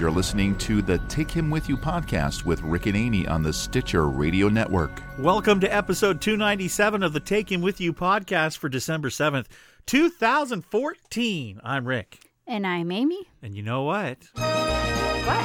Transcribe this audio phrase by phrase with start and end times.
[0.00, 3.52] You're listening to the Take Him With You podcast with Rick and Amy on the
[3.52, 5.02] Stitcher Radio Network.
[5.18, 9.44] Welcome to episode 297 of the Take Him With You podcast for December 7th,
[9.84, 11.60] 2014.
[11.62, 12.20] I'm Rick.
[12.46, 13.28] And I'm Amy.
[13.42, 14.16] And you know what?
[14.36, 15.44] What?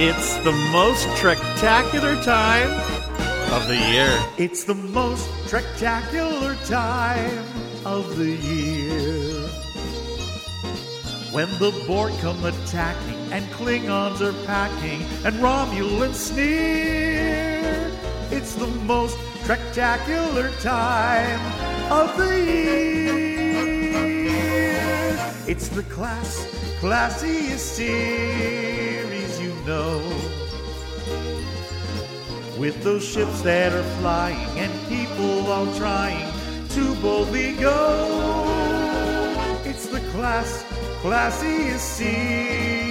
[0.00, 2.70] It's the most spectacular time
[3.52, 4.24] of the year.
[4.38, 7.44] It's the most spectacular time
[7.84, 9.48] of the year.
[11.30, 17.90] When the Borg come attacking and Klingons are packing and Romulans sneer.
[18.30, 21.40] It's the most spectacular time
[21.90, 23.24] of the year.
[25.48, 26.46] It's the class,
[26.80, 29.98] classiest series you know.
[32.56, 36.32] With those ships that are flying and people all trying
[36.68, 37.80] to boldly go.
[39.64, 40.64] It's the class,
[41.02, 42.83] classiest series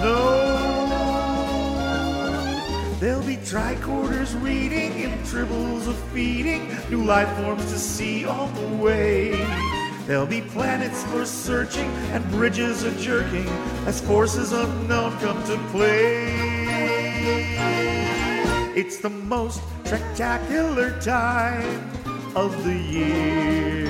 [0.00, 0.60] know.
[2.98, 8.76] There'll be tricorders reading and tribbles of feeding, new life forms to see on the
[8.82, 9.30] way.
[10.06, 13.48] There'll be planets for searching and bridges a jerking
[13.86, 16.40] as forces unknown come to play.
[18.74, 21.90] It's the most spectacular time
[22.34, 23.86] of the year.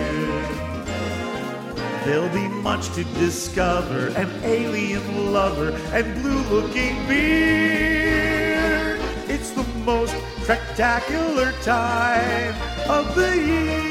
[2.04, 8.98] There'll be much to discover an alien lover and blue looking beer.
[9.28, 12.54] It's the most spectacular time
[12.88, 13.90] of the year.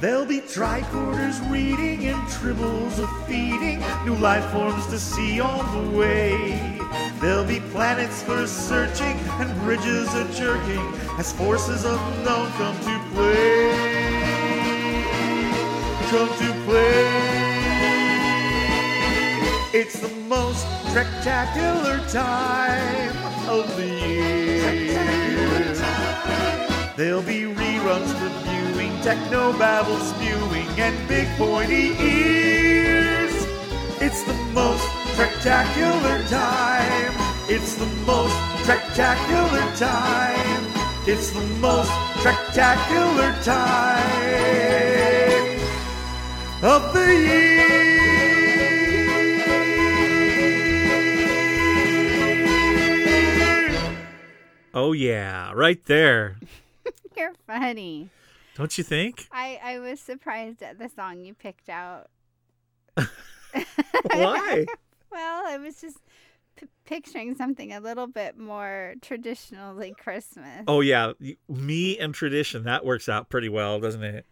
[0.00, 5.98] There'll be tricorders reading and tribbles of feeding, new life forms to see on the
[5.98, 6.73] way.
[7.24, 13.72] There'll be planets for searching and bridges a jerking as forces unknown come to play.
[16.10, 17.08] Come to play.
[19.72, 23.16] It's the most spectacular time
[23.48, 25.74] of the year.
[26.94, 33.32] There'll be reruns reviewing, techno babble spewing, and big pointy ears.
[34.02, 37.14] It's the most spectacular time.
[37.48, 40.72] It's the most spectacular time.
[41.06, 44.00] It's the most spectacular time
[46.64, 47.54] of the year.
[54.74, 56.38] Oh, yeah, right there.
[57.16, 58.10] You're funny.
[58.56, 59.28] Don't you think?
[59.30, 62.10] I, I was surprised at the song you picked out.
[64.12, 64.66] Why?
[65.54, 65.98] I was just
[66.56, 70.64] p- picturing something a little bit more traditionally Christmas.
[70.66, 71.12] Oh, yeah,
[71.48, 74.26] me and tradition, that works out pretty well, doesn't it?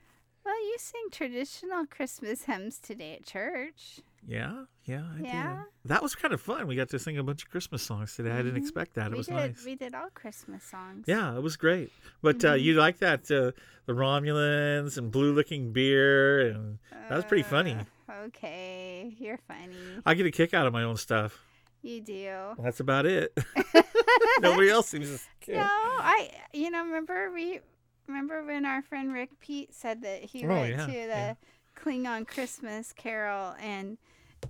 [0.45, 4.01] Well, you sing traditional Christmas hymns today at church.
[4.27, 5.49] Yeah, yeah, I Yeah?
[5.49, 5.59] did.
[5.91, 6.67] That was kind of fun.
[6.69, 8.31] We got to sing a bunch of Christmas songs today.
[8.31, 8.59] I didn't Mhm.
[8.59, 9.07] expect that.
[9.07, 9.65] It we was did nice.
[9.65, 11.05] we did all Christmas songs.
[11.09, 11.91] Yeah, it was great.
[12.23, 12.63] But uh, Mhm.
[12.63, 13.51] you like that uh,
[13.87, 16.79] the Romulans and blue looking beer, and
[17.09, 17.75] that was pretty funny.
[17.75, 17.85] Uh,
[18.27, 19.77] Okay, you're funny.
[20.05, 21.39] I get a kick out of my own stuff.
[21.83, 22.33] You do.
[22.63, 23.37] That's about it.
[24.41, 25.57] Nobody else seems to care.
[25.57, 27.61] No, I you know remember we
[28.07, 31.35] remember when our friend Rick Pete said that he Oh, went yeah, to the yeah.
[31.77, 33.99] Klingon Christmas Carol and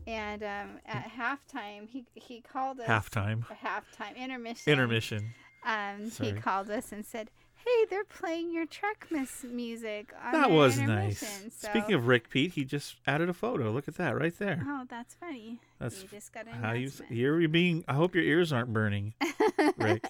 [0.07, 5.35] and um, at halftime he he called us Halftime, halftime intermission intermission.
[5.65, 7.31] Um, he called us and said,
[7.65, 11.21] "Hey, they're playing your Trekmas music on That was nice.
[11.51, 13.71] So, Speaking of Rick Pete, he just added a photo.
[13.71, 14.63] Look at that right there.
[14.67, 15.61] oh, that's funny.
[15.79, 17.85] That's you just got an How you you're being?
[17.89, 19.15] I hope your ears aren't burning,
[19.77, 20.07] Rick.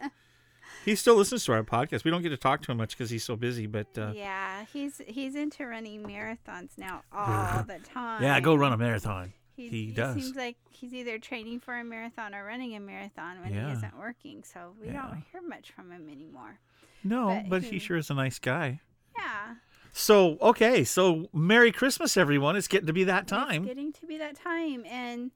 [0.84, 2.04] he still listens to our podcast.
[2.04, 3.66] We don't get to talk to him much because he's so busy.
[3.66, 8.22] But uh, yeah, he's he's into running marathons now all the time.
[8.22, 9.32] yeah, go run a marathon.
[9.54, 10.14] He, He does.
[10.14, 13.66] Seems like he's either training for a marathon or running a marathon when Yeah.
[13.66, 14.42] he isn't working.
[14.44, 15.02] So we Yeah.
[15.02, 16.58] don't hear much from him anymore.
[17.04, 18.80] No, But but he he- sure is a nice guy.
[19.18, 19.54] Yeah,
[19.92, 22.56] So okay, so Merry Christmas, everyone!
[22.56, 23.62] It's getting to be that time.
[23.64, 25.30] It's getting to be that time, and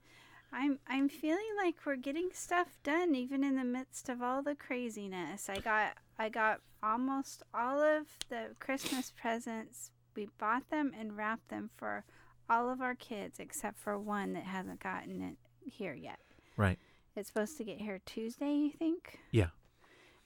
[0.52, 4.54] I'm I'm feeling like we're getting stuff done even in the midst of all the
[4.54, 5.48] craziness.
[5.50, 9.90] I got I got almost all of the Christmas presents.
[10.14, 12.04] We bought them and wrapped them for
[12.48, 15.36] all of our kids except for one that hasn't gotten it
[15.70, 16.20] here yet.
[16.56, 16.78] Right.
[17.16, 19.18] It's supposed to get here Tuesday, you think?
[19.30, 19.48] Yeah.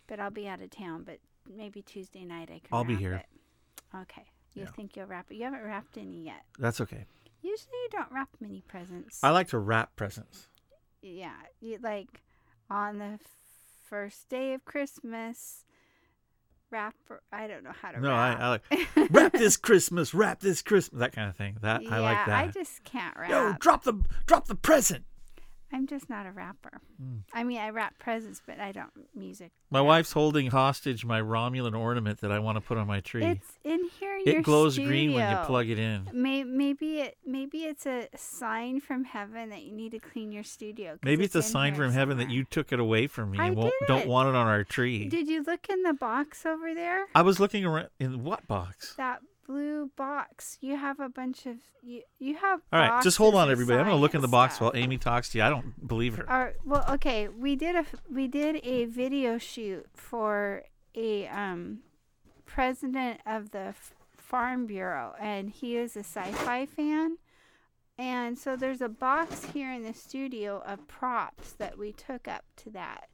[0.07, 3.15] But I'll be out of town, but maybe Tuesday night I can I'll be here.
[3.15, 3.27] it.
[3.97, 4.25] Okay.
[4.55, 4.71] You Yeah.
[4.71, 5.37] think you'll wrap it?
[5.37, 6.45] You haven't wrapped any yet.
[6.59, 7.07] That's okay.
[7.43, 9.23] Usually you don't wrap many presents.
[9.23, 10.49] I like to wrap presents.
[11.03, 12.23] yeah, you like
[12.69, 13.19] on the
[13.89, 15.65] first day of Christmas,
[16.71, 16.95] wrap.
[17.33, 18.33] I don't know how to No, I.
[18.33, 21.57] I like wrap this Christmas, wrap this Christmas, that kind of thing.
[21.63, 22.45] That I like Yeah, that.
[22.45, 23.31] I just can't wrap.
[23.31, 23.95] Yo, drop the
[24.27, 25.05] drop the present.
[25.73, 26.81] I'm just not a rapper.
[27.03, 27.21] Mm.
[27.33, 29.53] I mean, I rap presents, but I don't music.
[29.71, 33.25] My wife's holding hostage my Romulan ornament that I want to put on my tree.
[33.25, 36.09] It's in here in it your glows green when you plug it in.
[36.13, 40.43] May, maybe it maybe it's a sign from heaven that you need to clean your
[40.43, 40.99] studio.
[41.05, 43.47] Maybe it's, a sign here from heaven that you took it away from me I
[43.47, 45.09] and won't, did don't want it on our tree.
[45.09, 47.07] Did you look in the box over there?
[47.15, 48.95] I was looking around in what box?
[48.97, 49.21] That
[49.51, 50.59] blue box.
[50.61, 52.03] You have a bunch of you.
[52.19, 52.61] You have.
[52.73, 53.81] All right, just hold on, everybody.
[53.81, 55.45] I'm gonna look in the box science while Amy talks to you.
[55.45, 56.31] I don't believe her.
[56.31, 57.29] All right, well, okay.
[57.29, 60.63] We did a we did a video shoot for
[60.95, 61.81] a um
[62.47, 63.75] president of the
[64.17, 67.17] Farm Bureau, and he is a sci-fi fan.
[67.99, 72.45] And so there's a box here in the studio of props that we took up
[72.59, 73.09] to that,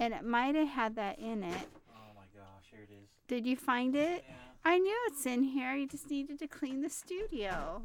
[0.00, 1.68] and it might have had that in it.
[1.88, 3.08] Oh my gosh, here it is.
[3.28, 4.24] Did you find it?
[4.64, 5.74] I knew it's in here.
[5.74, 7.82] You just needed to clean the studio.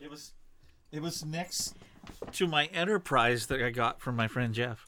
[0.00, 0.32] It was
[0.92, 1.76] it was next
[2.32, 4.86] to my enterprise that I got from my friend Jeff.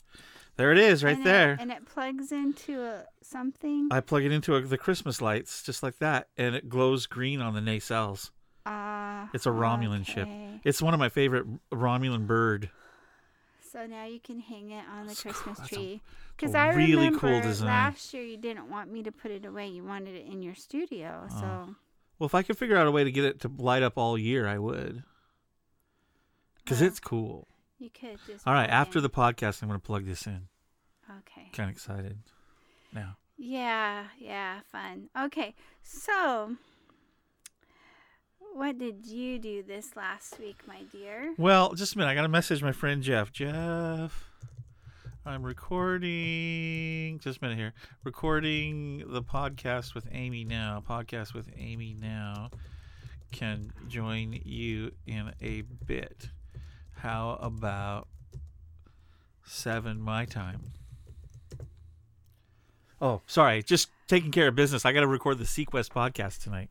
[0.56, 1.52] There it is, right and there.
[1.54, 3.88] It, and it plugs into a something.
[3.90, 7.40] I plug it into a, the Christmas lights just like that, and it glows green
[7.42, 8.30] on the nacelles.
[8.64, 10.28] Ah, It's a Romulan ship.
[10.64, 12.70] It's one of my favorite Romulan bird.
[13.72, 15.14] So now you can hang it on the.
[15.14, 16.00] Christmas tree.
[16.02, 17.68] a Because I really remember cool design.
[17.68, 19.68] last year you didn't want me to put it away.
[19.68, 21.26] You wanted it in your studio.
[21.30, 21.40] Oh.
[21.40, 21.74] So
[22.18, 24.18] Well, if I could figure out a way to get it to light up all
[24.18, 25.02] year, I would.
[26.64, 27.48] Because Well, it's cool.
[27.78, 28.46] you could just.
[28.46, 29.02] All right, after in.
[29.02, 30.48] the podcast, I'm going to plug this in.
[31.08, 31.48] Okay.
[31.52, 32.18] Kind of excited
[32.92, 33.16] now.
[33.38, 35.08] Yeah, yeah, fun.
[35.18, 36.56] Okay, so
[38.54, 41.34] what did you do this last week, my dear?
[41.38, 42.10] Well, just a minute.
[42.10, 43.30] I got to message my friend Jeff.
[43.32, 44.30] Jeff,
[45.26, 47.18] I'm recording.
[47.18, 47.74] Just a minute here.
[48.04, 50.84] Recording the podcast with Amy now.
[50.88, 52.50] Podcast with Amy now
[53.32, 56.28] can join you in a bit.
[56.98, 58.06] How about
[59.44, 60.60] seven my time?
[63.00, 63.64] Oh, sorry.
[63.64, 64.84] Just taking care of business.
[64.84, 66.70] I got to record the seaQuest podcast tonight.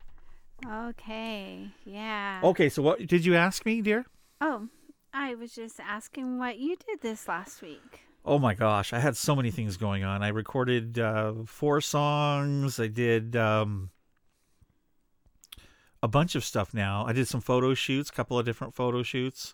[0.66, 2.40] Okay, yeah.
[2.42, 4.06] Okay, so what did you ask me, dear?
[4.40, 4.69] Oh,
[5.13, 8.05] I was just asking what you did this last week.
[8.27, 10.24] Oh my gosh, I had so many things going on.
[10.24, 12.80] I recorded uh, four songs.
[12.80, 13.92] I did um,
[16.01, 17.06] a bunch of stuff now.
[17.06, 19.54] I did some photo shoots, a couple of different photo shoots.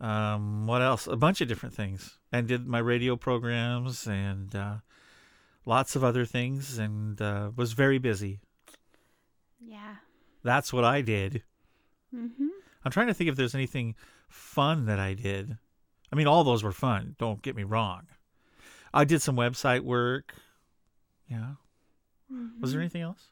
[0.00, 1.06] Um, what else?
[1.06, 2.18] A bunch of different things.
[2.32, 4.76] And did my radio programs and uh,
[5.64, 8.40] lots of other things and uh, was very busy.
[9.64, 9.96] Yeah.
[10.42, 11.44] That's what I did.
[12.12, 12.48] Mhm.
[12.84, 13.94] I'm trying to think if there's anything
[14.28, 15.58] fun that I did.
[16.14, 17.16] I mean, all those were fun.
[17.18, 18.02] Don't get me wrong.
[18.92, 20.32] I did some website work.
[21.28, 21.54] Yeah.
[22.60, 23.30] Was there anything else?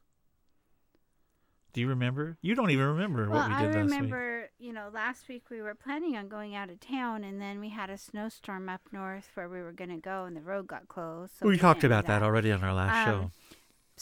[1.72, 2.38] Do you remember?
[2.42, 3.92] You don't even remember Well, what we I did last week.
[3.92, 7.40] I remember, you know, last week we were planning on going out of town, and
[7.40, 10.40] then we had a snowstorm up north where we were going to go, and the
[10.40, 11.34] road got closed.
[11.38, 12.24] So we talked about that.
[12.24, 13.30] already on our last Um, show.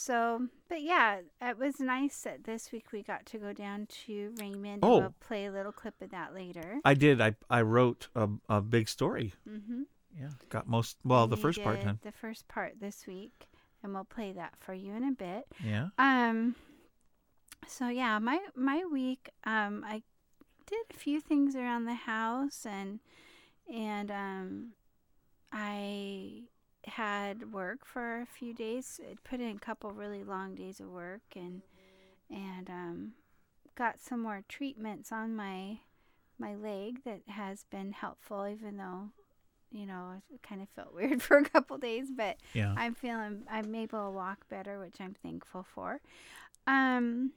[0.00, 4.32] So, but yeah, it was nice that this week we got to go down to
[4.40, 4.80] Raymond.
[4.82, 4.98] Oh.
[4.98, 6.80] We'll play a little clip of that later.
[6.86, 7.20] I did.
[7.20, 9.34] I I wrote a, a big story.
[9.46, 9.82] Mm-hmm.
[10.18, 10.30] Yeah.
[10.48, 11.98] Got most well the We first part did done.
[12.02, 13.48] The first part this week,
[13.82, 15.46] and we'll play that for you in a bit.
[15.62, 15.88] Yeah.
[15.98, 16.54] Um.
[17.68, 19.28] So yeah, my my week.
[19.44, 20.02] Um, I
[20.64, 23.00] did a few things around the house, and
[23.70, 24.72] and um,
[25.52, 25.79] I
[27.00, 29.00] had work for a few days.
[29.02, 31.62] I put in a couple really long days of work, and
[32.30, 33.12] and um,
[33.74, 35.78] got some more treatments on my
[36.38, 39.10] my leg that has been helpful, even though.
[39.72, 42.74] You know, it kind of felt weird for a couple days, but Yeah.
[42.76, 46.00] I'm feeling I'm able to walk better, which I'm thankful for.
[46.66, 47.32] Um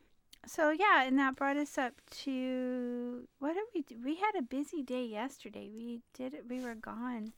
[0.46, 1.94] so yeah, and that brought us up
[2.24, 3.96] to what did we do?
[4.04, 5.70] We had a busy day yesterday.
[5.74, 7.32] We did it we were gone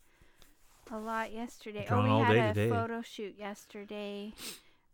[0.91, 1.85] a lot yesterday.
[1.89, 2.69] Gone oh, we had a today.
[2.69, 4.33] photo shoot yesterday.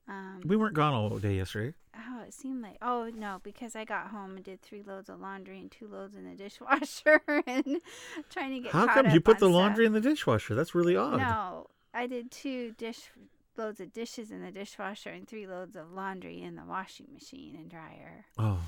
[0.07, 1.75] Um we weren't gone all day yesterday.
[1.95, 5.19] oh, it seemed like oh no, because I got home and did three loads of
[5.19, 7.81] laundry and two loads in the dishwasher and
[8.29, 9.53] trying to get How come you put the stuff.
[9.53, 10.55] laundry in the dishwasher?
[10.55, 11.17] That's really odd.
[11.19, 13.10] No, I did two dish
[13.57, 17.55] loads of dishes in the dishwasher and three loads of laundry in the washing machine
[17.55, 18.25] and dryer.
[18.39, 18.60] Oh.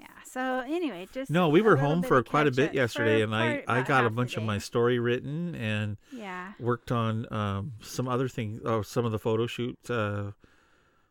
[0.00, 0.06] Yeah.
[0.24, 3.82] So anyway, just No, we were home for quite a bit yesterday, and I, I
[3.82, 6.52] got a bunch of my story written and Yeah.
[6.58, 10.32] worked on um, some other things, oh, some of the photo shoot uh,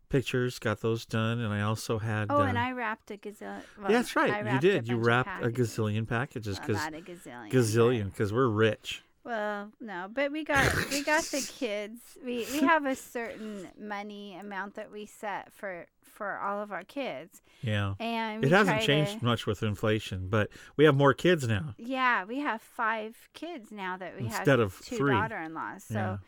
[0.09, 2.27] pictures, got those done, and I also had.
[2.29, 3.61] Oh, uh, and I wrapped a gazillion.
[3.81, 4.87] yeah, that's right, you did.
[4.87, 7.51] You wrapped a gazillion packages Well, because not a gazillion.
[7.51, 9.03] gazillion because we're rich.
[9.23, 11.99] Well, no, but we got we got the kids.
[12.25, 15.85] We we have a certain money amount that we set for
[16.19, 17.93] for all of our kids, Yeah.
[17.97, 21.75] and It hasn't changed to- much with inflation, but we have more kids now.
[21.77, 25.13] Yeah, we have five kids now that we Instead have of two three.
[25.13, 25.85] daughter-in-laws.
[25.85, 26.19] So,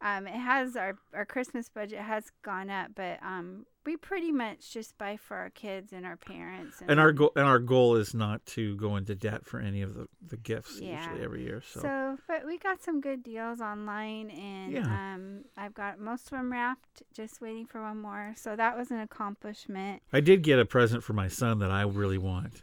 [0.00, 4.72] um, it has our our Christmas budget has gone up, but um, we pretty much
[4.72, 6.82] just buy for our kids and our parents.
[6.86, 9.94] And our goal and our goal is not to go into debt for any of
[9.94, 10.98] the, the gifts Yeah.
[11.02, 11.62] usually every year.
[11.64, 15.14] So, So, but we got some good deals online, and Yeah.
[15.14, 18.34] um, I've got most of them wrapped, just waiting for one more.
[18.36, 20.02] So that was an accomplishment.
[20.12, 22.62] I did get a present for my son that I really want.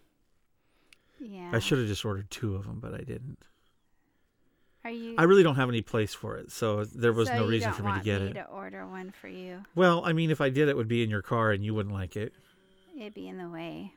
[1.19, 1.49] Yeah.
[1.51, 3.39] I should have just ordered two of them, but I didn't.
[4.87, 5.15] Are you?
[5.17, 7.83] I really don't have any place for it, so there was so no reason for
[7.83, 8.33] me to get me it.
[8.35, 11.09] To order one for you, Well, I mean, if I did, it would be in
[11.09, 12.33] your car and you wouldn't like it.
[12.97, 13.91] it'd be in the way.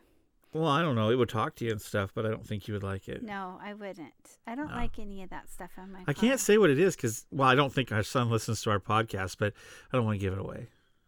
[0.52, 1.10] Well, I don't know.
[1.10, 3.22] It would talk to you and stuff, but I don't think you would like it.
[3.22, 4.12] No, I wouldn't.
[4.48, 4.74] I don't No.
[4.74, 5.98] like any of that stuff on my.
[5.98, 6.04] Car.
[6.08, 6.20] I car.
[6.28, 8.80] can't say what it is because, well, I don't think our son listens to our
[8.80, 9.52] podcast, but
[9.92, 10.66] I don't want to give it away.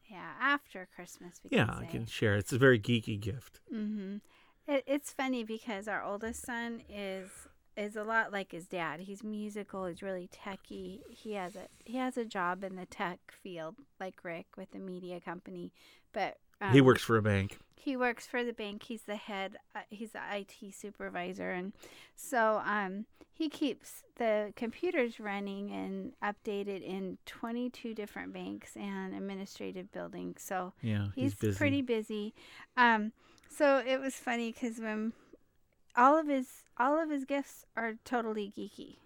[0.08, 1.40] Yeah, after Christmas.
[1.42, 2.36] We Yeah, can I can share.
[2.36, 3.58] It's a very geeky gift.
[3.74, 4.18] Mm-hmm.
[4.68, 7.28] It, it's funny because our oldest son is
[7.76, 9.00] is a lot like his dad.
[9.00, 9.86] He's musical.
[9.86, 11.00] He's really techy.
[11.10, 14.78] He has a he has a job in the tech field, like Rick with a
[14.78, 15.72] media company,
[16.12, 17.58] but um, he works for a bank.
[17.74, 18.84] He works for the bank.
[18.84, 19.56] He's the head.
[19.74, 21.72] Uh, he's the IT supervisor, and
[22.14, 29.90] so um, he keeps the computers running and updated in 22 different banks and administrative
[29.90, 30.42] buildings.
[30.42, 31.58] So Yeah, he's, he's, busy.
[31.58, 32.34] pretty busy.
[32.76, 33.12] Um,
[33.48, 35.12] so it was funny because when
[35.96, 38.96] all of his all of his gifts are totally geeky.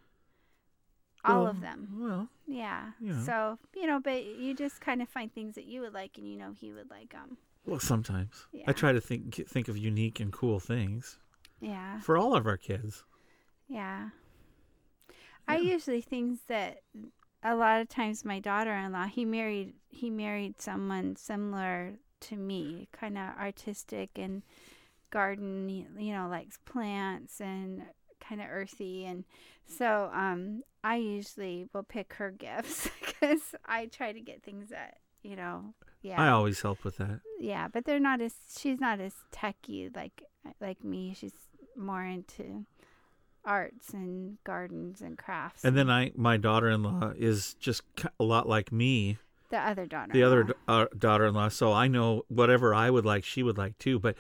[1.25, 2.93] All Well, of them, Well, yeah.
[3.01, 3.21] yeah.
[3.25, 6.29] So you know, but you just kind of find things that you would like, and
[6.31, 7.37] you know he would like them.
[7.65, 8.65] well, sometimes Yeah.
[8.69, 11.19] I try to think think of unique and cool things
[11.61, 13.05] Yeah, for all of our kids.
[13.69, 14.11] yeah.
[15.49, 16.83] I usually things that
[17.43, 23.17] a lot of times my daughter-in-law he married he married someone similar to me, kind
[23.19, 24.43] of artistic and
[25.11, 27.83] garden, you know, likes plants and
[28.21, 29.25] kind of earthy and
[29.67, 32.89] so um I usually will pick her gifts
[33.21, 36.21] cuz I try to get things that, you know, yeah.
[36.21, 37.21] I always help with that.
[37.39, 40.23] yeah, but they're not as she's not as techy like
[40.61, 41.15] like me.
[41.15, 41.35] She's
[41.77, 42.65] more into
[43.45, 45.65] arts and gardens and crafts.
[45.65, 47.83] And then I, my daughter-in-law is just
[48.19, 49.19] a lot like me.
[49.51, 50.13] the other daughter.
[50.13, 54.01] the other uh, daughter-in-law so i know whatever i would like she would like too
[54.01, 54.17] but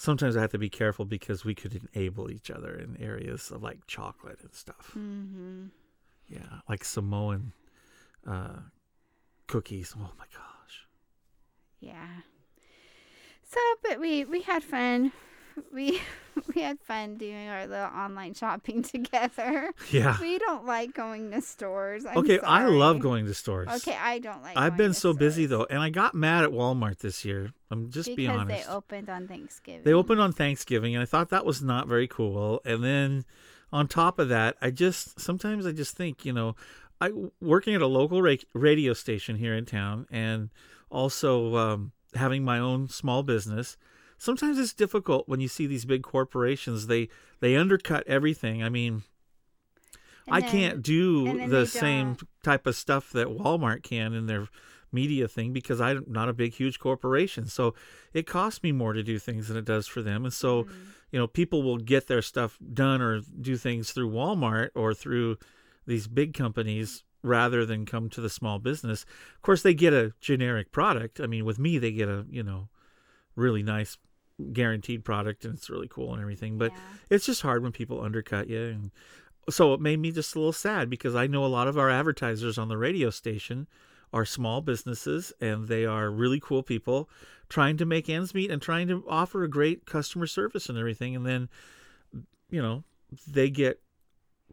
[0.00, 3.62] sometimes i have to be careful because we could enable each other in areas of
[3.62, 5.66] like chocolate and stuff Mm-hmm.
[6.28, 7.52] yeah like samoan
[8.26, 8.60] uh,
[9.46, 10.86] cookies oh my gosh
[11.80, 12.22] Yeah.
[13.42, 15.10] So, but we we had fun.
[15.72, 16.00] We
[16.54, 19.72] we had fun doing our little online shopping together.
[19.90, 22.06] yeah We don't like going to stores.
[22.06, 24.56] I'm okay i love going to stores Okay, I don't like.
[24.56, 28.06] i've been so busy though and i got mad at walmart this year i'm just
[28.06, 29.82] because being honest Because they opened on Thanksgiving.
[29.84, 32.60] They opened on Thanksgiving, and I thought that was not very cool.
[32.64, 33.24] And then
[33.72, 36.56] on top of that, I just sometimes I just think, you know,
[37.00, 40.50] I working at a local ra- radio station here in town, and
[40.90, 43.76] also um, having my own small business.
[44.20, 46.88] Sometimes it's difficult when you see these big corporations.
[46.88, 47.08] They
[47.40, 48.62] they undercut everything.
[48.62, 49.02] I mean,
[50.26, 54.46] And I then- can't do the same type of stuff that Walmart can in their
[54.92, 57.46] media thing because I'm not a big, huge corporation.
[57.46, 57.74] So
[58.12, 60.24] it costs me more to do things than it does for them.
[60.24, 60.68] And so, Mm.
[61.12, 65.38] you know, people will get their stuff done or do things through Walmart or through
[65.86, 69.06] these big companies rather than come to the small business.
[69.36, 71.20] Of course, they get a generic product.
[71.20, 72.68] I mean, with me, they get a, you know,
[73.36, 73.96] really nice
[74.52, 76.58] guaranteed product and it's really cool and everything.
[76.58, 76.78] But Yeah.
[77.10, 78.90] it's just hard when people undercut you and
[79.48, 81.90] so it made me just a little sad because I know a lot of our
[81.90, 83.66] advertisers on the radio station
[84.12, 87.08] are small businesses and they are really cool people
[87.48, 91.16] trying to make ends meet and trying to offer a great customer service and everything
[91.16, 91.48] and then
[92.50, 92.84] you know
[93.26, 93.80] they get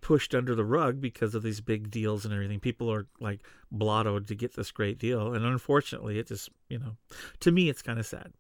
[0.01, 3.41] pushed under the rug because of these big deals and everything people are like
[3.75, 6.96] blottoed to get this great deal and unfortunately it just you know
[7.39, 8.32] to me it's kind of sad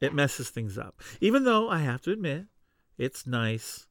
[0.00, 2.46] it messes things up even though i have to admit
[2.98, 3.86] it's nice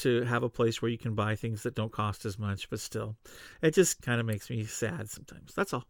[0.00, 2.80] to have a place where you can buy things that don't cost as much, but
[2.80, 3.16] still,
[3.60, 5.52] it just kind of makes me sad sometimes.
[5.54, 5.84] That's all.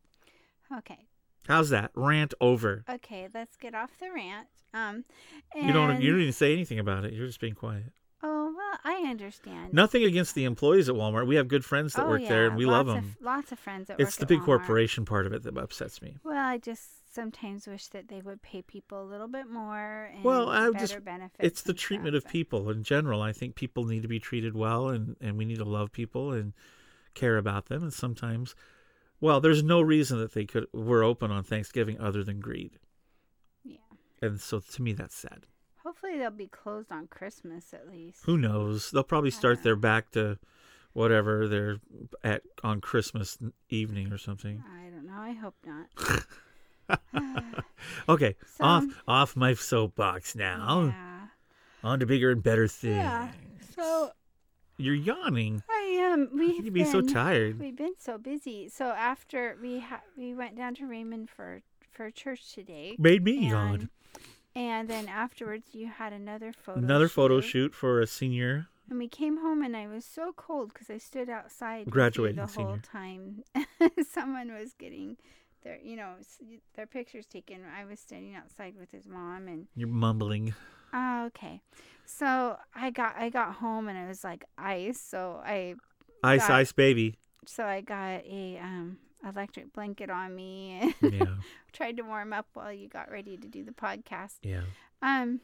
[0.78, 1.06] Okay.
[1.46, 1.92] How's that?
[1.94, 2.84] Rant over.
[2.88, 4.48] Okay, let's get off the rant.
[4.74, 5.04] Um,
[5.54, 6.00] You don't.
[6.00, 7.12] You don't even say anything about it.
[7.12, 7.92] You're just being quiet.
[8.22, 9.72] Oh well, I understand.
[9.72, 11.26] Nothing against the employees at Walmart.
[11.26, 12.98] We have good friends that oh, work yeah, there, and we love them.
[12.98, 14.44] Of, lots of friends that It's the big Walmart.
[14.44, 16.18] corporation part of it that upsets me.
[16.22, 20.10] Well, I just sometimes wish that they would pay people a little bit more.
[20.14, 21.38] And Well, I better just- benefits.
[21.44, 23.20] It's the treatment stuff, of people in general.
[23.22, 26.32] I think people need to be treated well, and and we need to love people,
[26.32, 26.52] and
[27.14, 28.54] care about them, and sometimes,
[29.20, 32.78] well, there's no reason that they could were open on Thanksgiving other than greed.
[33.64, 33.78] Yeah.
[34.22, 35.46] And so to me, that's sad.
[35.82, 38.24] Hopefully they'll be closed on Christmas at least.
[38.26, 38.90] Who knows?
[38.90, 40.38] They'll probably start their back to
[40.92, 41.78] whatever they're
[42.22, 43.38] at on Christmas
[43.70, 44.62] evening or something.
[44.68, 45.14] I don't know.
[45.20, 45.86] I hope not.
[48.08, 50.92] Okay, So- off off my soapbox now.
[50.94, 51.26] Yeah.
[51.82, 52.96] On to bigger and better things.
[52.96, 53.28] Yeah.
[53.74, 54.12] So
[54.76, 55.62] You're yawning.
[55.70, 56.28] I am.
[56.34, 57.58] We've You'd be so tired.
[57.58, 58.68] We've been so busy.
[58.68, 63.48] So after we ha- we went down to Raymond for for church today, Made me
[63.48, 63.74] yawn.
[63.74, 63.88] and,
[64.54, 66.78] and then afterwards you had another photo.
[66.78, 67.48] Another photo shoot.
[67.50, 68.66] shoot for a senior.
[68.90, 72.46] And we came home and I was so cold because I stood outside Graduating the
[72.46, 73.44] whole time.
[74.10, 75.16] Someone was getting
[75.62, 76.14] their, you know,
[76.74, 77.60] their pictures taken.
[77.78, 80.54] I was standing outside with his mom and You're mumbling.
[80.92, 81.60] oh, okay.
[82.04, 85.00] So I got I got home and it was like ice.
[85.00, 85.74] So I
[86.22, 87.16] Ice, Got- ice, baby.
[87.46, 91.36] so I got a um electric blanket on me and Yeah,
[91.72, 94.36] tried to warm up while you got ready to do the podcast.
[94.42, 94.62] yeah.
[95.02, 95.40] Um,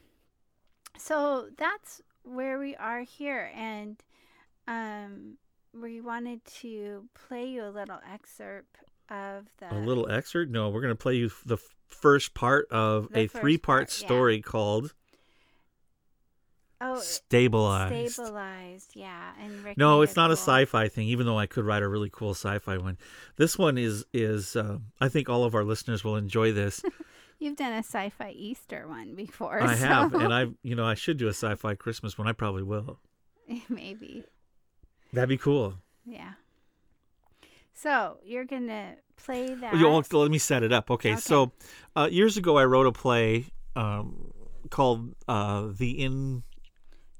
[0.98, 4.02] so that's where we are here, and
[4.66, 5.36] um,
[5.78, 8.78] we wanted to play you a little excerpt
[9.10, 10.50] of the A little excerpt?
[10.50, 11.58] No, we're going to play you the
[11.88, 14.06] first part of The a three part part, yeah.
[14.06, 14.92] story called
[16.80, 18.12] oh Stabilized.
[18.12, 19.32] stabilized, yeah.
[19.40, 21.08] And Rick No, it's not a sci-fi thing.
[21.08, 22.98] Even though I could write a really cool sci-fi one,
[23.36, 24.56] this one is is.
[24.56, 26.82] Uh, I think all of our listeners will enjoy this.
[27.38, 29.62] You've done a sci-fi Easter one before.
[29.62, 32.26] I have, and I, you know, I should do a sci-fi Christmas one.
[32.26, 32.98] I probably will.
[33.68, 34.24] maybe,
[35.12, 35.74] That'd be cool.
[36.04, 36.32] yeah.
[37.76, 39.76] So you're gonna play that.
[39.76, 40.90] You all- let me set it up.
[40.90, 41.20] Okay, Okay.
[41.20, 41.52] so
[41.94, 44.32] uh, years ago I wrote a play um,
[44.70, 46.42] called uh, "The Inn."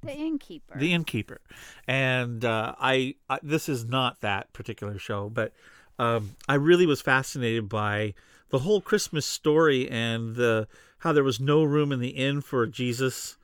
[0.03, 0.79] the innkeeper.
[0.79, 1.41] The Innkeeper,
[1.89, 5.53] and uh, I, I this is not that particular show, but
[5.99, 8.15] um, I really was fascinated by
[8.51, 12.67] the whole Christmas story and the how there was no room in the inn for
[12.67, 13.37] Jesus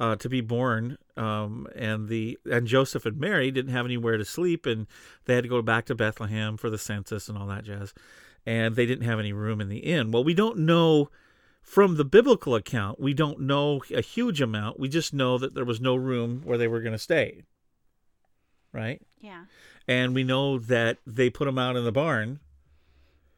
[0.00, 4.24] uh, to be born, um, and the and Joseph and Mary didn't have anywhere to
[4.24, 4.86] sleep, and
[5.24, 7.92] they had to go back to Bethlehem for the census and all that jazz,
[8.46, 10.10] and they didn't have any room in the inn.
[10.10, 11.10] Well, we don't know
[11.68, 14.80] from the biblical account, we don't know a huge amount.
[14.80, 17.42] We just know that there was no room where they were going to stay.
[18.72, 19.02] Right?
[19.20, 19.44] yeah,
[19.86, 22.40] And we know that they put them out in the barn,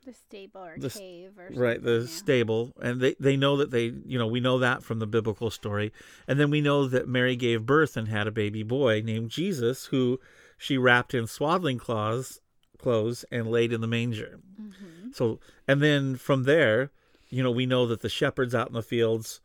[0.05, 1.83] the stable or The cave or right?
[1.83, 2.07] The yeah.
[2.07, 2.73] stable.
[2.81, 5.93] And they, they know that they, you know, we know that from the biblical story.
[6.27, 9.87] And then we know that Mary gave birth and had a baby boy named Jesus,
[9.87, 10.21] who
[10.59, 12.41] she wrapped in swaddling cloths,
[12.79, 14.41] clothes and laid in the manger.
[14.61, 15.15] Mhm.
[15.15, 16.91] So, and then from there,
[17.29, 19.41] you know, we know that the shepherds out in the fields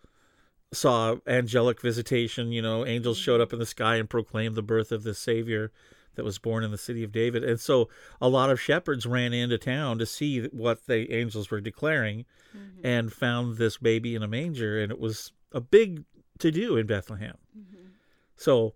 [0.74, 2.52] saw angelic visitation.
[2.52, 5.72] You know, angels showed up in the sky and proclaimed the birth of the Savior
[6.16, 7.44] that was born in the city of David.
[7.44, 7.90] And so
[8.22, 12.26] a lot of shepherds ran into town to see what the angels were declaring
[12.56, 12.82] Mhm.
[12.84, 14.80] and found this baby in a manger.
[14.82, 16.04] And it was a big
[16.40, 17.38] to do in Bethlehem.
[17.58, 17.90] Mhm.
[18.38, 18.74] So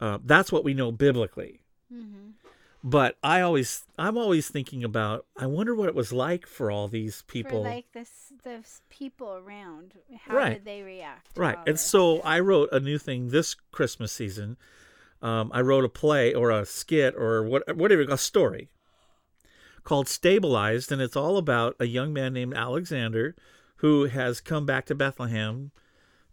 [0.00, 2.32] uh, that's what we know biblically Mhm.
[2.82, 6.88] but I always I'm always thinking about I wonder what it was like for all
[6.88, 7.62] these For people.
[7.62, 10.54] like this, the people around, how Right.
[10.54, 11.36] did they react?
[11.38, 11.56] right.
[11.66, 11.86] And this?
[11.86, 14.56] so I wrote a new thing this Christmas season.
[15.22, 18.68] Um, I wrote a play or a skit or what whatever a story
[19.84, 23.34] called Stabilized and it's all about a young man named Alexander
[23.76, 25.72] who has come back to Bethlehem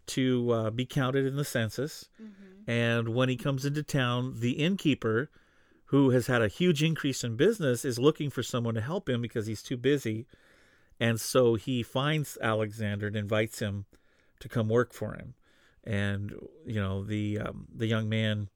[0.06, 2.08] to uh, be counted in the census.
[2.20, 2.32] Mhm.
[2.66, 5.30] And when he comes into town, the innkeeper,
[5.86, 9.20] who has had a huge increase in business, is looking for someone to help him
[9.20, 10.26] because he's too busy.
[11.00, 13.86] And so he finds Alexander and invites him
[14.38, 15.34] to come work for him.
[15.82, 16.34] And
[16.66, 18.50] you know the um, the young man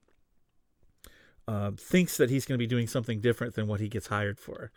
[1.47, 4.39] uh, thinks that he's going to be doing something different than what he gets hired
[4.39, 4.71] for.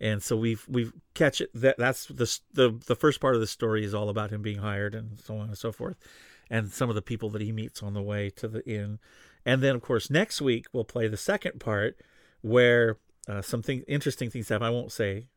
[0.00, 3.46] And so we've we've catch it that that's the the the first part of the
[3.46, 5.96] story is all about him being hired and so on and so forth
[6.50, 8.98] and some of the people that he meets on the way to the inn.
[9.46, 11.98] And then, of course, next week we'll play the second part
[12.42, 12.98] where
[13.28, 14.66] uh, something interesting things happen.
[14.66, 15.28] I won't say.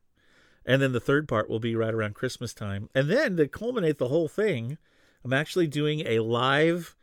[0.64, 2.90] And then the third part will be right around Christmas time.
[2.94, 4.76] And then to culminate the whole thing,
[5.24, 6.94] I'm actually doing a live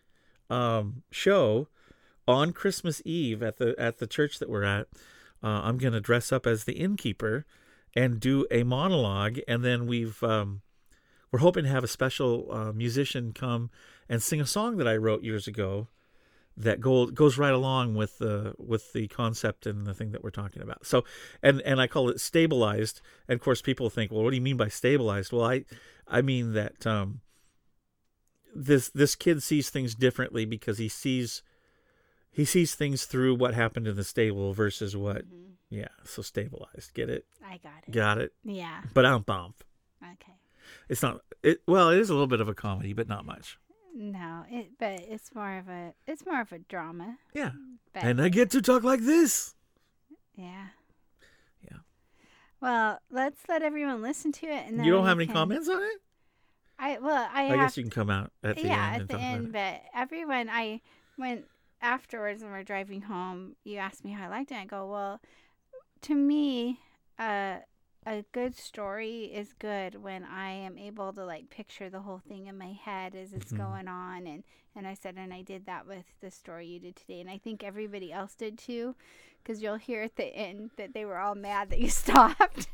[0.49, 1.67] um, show
[2.27, 4.88] on Christmas Eve at the at the church that we're at.
[5.43, 7.45] Uh, I'm to dress up as the innkeeper
[7.95, 10.61] and do a monologue, and then we've um,
[11.31, 13.69] we're hoping to have a special uh, musician come
[14.07, 15.88] and sing a song that I wrote years ago
[16.57, 20.29] that go, goes right along with the with the concept and the thing that we're
[20.29, 20.85] talking about.
[20.85, 21.03] So,
[21.43, 23.01] and and I call it stabilized.
[23.27, 25.31] And of course, people think, well, what do you mean by stabilized?
[25.33, 25.65] Well, I
[26.07, 27.21] I mean that um,
[28.55, 31.43] this this kid sees things differently because he sees
[32.36, 35.54] he sees things through what happened in the stable versus what Mhm.
[35.69, 36.93] Yeah, so stabilized.
[36.93, 37.26] Get it?
[37.43, 37.91] I got it.
[37.91, 38.34] Got it.
[38.43, 38.84] Yeah.
[38.93, 39.63] But I'm bump.
[40.04, 40.34] Okay.
[40.89, 41.21] It's not.
[41.41, 43.58] It well, it is a little bit of a comedy, but not much.
[43.95, 47.17] No, it but it's more of a it's more of a drama.
[47.34, 47.52] Yeah.
[47.93, 49.56] But And I get to talk like this.
[50.36, 50.67] yeah.
[51.63, 51.78] Yeah.
[52.62, 55.67] Well, let's let everyone listen to it, and then You don't have any can- comments
[55.69, 56.02] on it?
[56.78, 59.08] I well, I, I, guess you can come out at the yeah end Yeah, at
[59.08, 60.82] the end, but everyone I
[61.17, 61.45] went
[61.86, 63.56] afterwards when we're driving home.
[63.63, 64.58] You asked me how I liked it.
[64.58, 65.21] I go well.
[66.02, 66.80] To me,
[67.19, 67.58] uh,
[68.06, 72.48] a good story is good when I am able to like picture the whole thing
[72.48, 73.58] in my head as it's Mhm.
[73.58, 74.44] going on, and
[74.78, 77.38] and I said, and I did that with the story you did today, and I
[77.38, 78.94] think everybody else did too,
[79.41, 82.68] because you'll hear at the end that they were all mad that you stopped.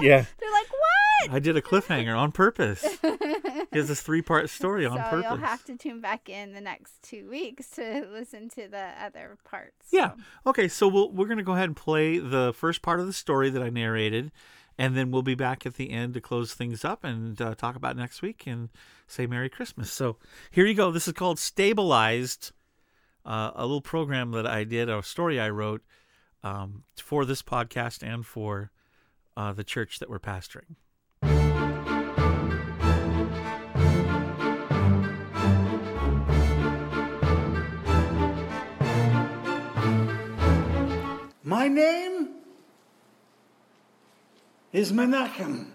[0.00, 0.24] Yeah.
[0.40, 1.30] They're like, what?
[1.36, 2.84] I did a cliffhanger on purpose.
[3.72, 5.26] Here's this three part story on so purpose.
[5.30, 9.38] you'll have to tune back in the next two weeks to listen to the other
[9.44, 9.86] parts.
[9.92, 10.14] Yeah.
[10.44, 13.12] Okay, so we'll, we're going to go ahead and play the first part of the
[13.12, 14.32] story that I narrated,
[14.78, 17.76] and then we'll be back at the end to close things up and uh, talk
[17.76, 18.70] about next week and
[19.06, 19.90] say Merry Christmas.
[19.90, 20.16] So
[20.50, 20.90] here you go.
[20.90, 22.52] This is called Stabilized,
[23.24, 25.82] uh, a little program that I did, a story I wrote
[26.42, 28.70] um, for this podcast and for
[29.36, 30.76] uh, the church that we're pastoring.
[41.46, 42.43] My name
[44.74, 45.66] is Menachem.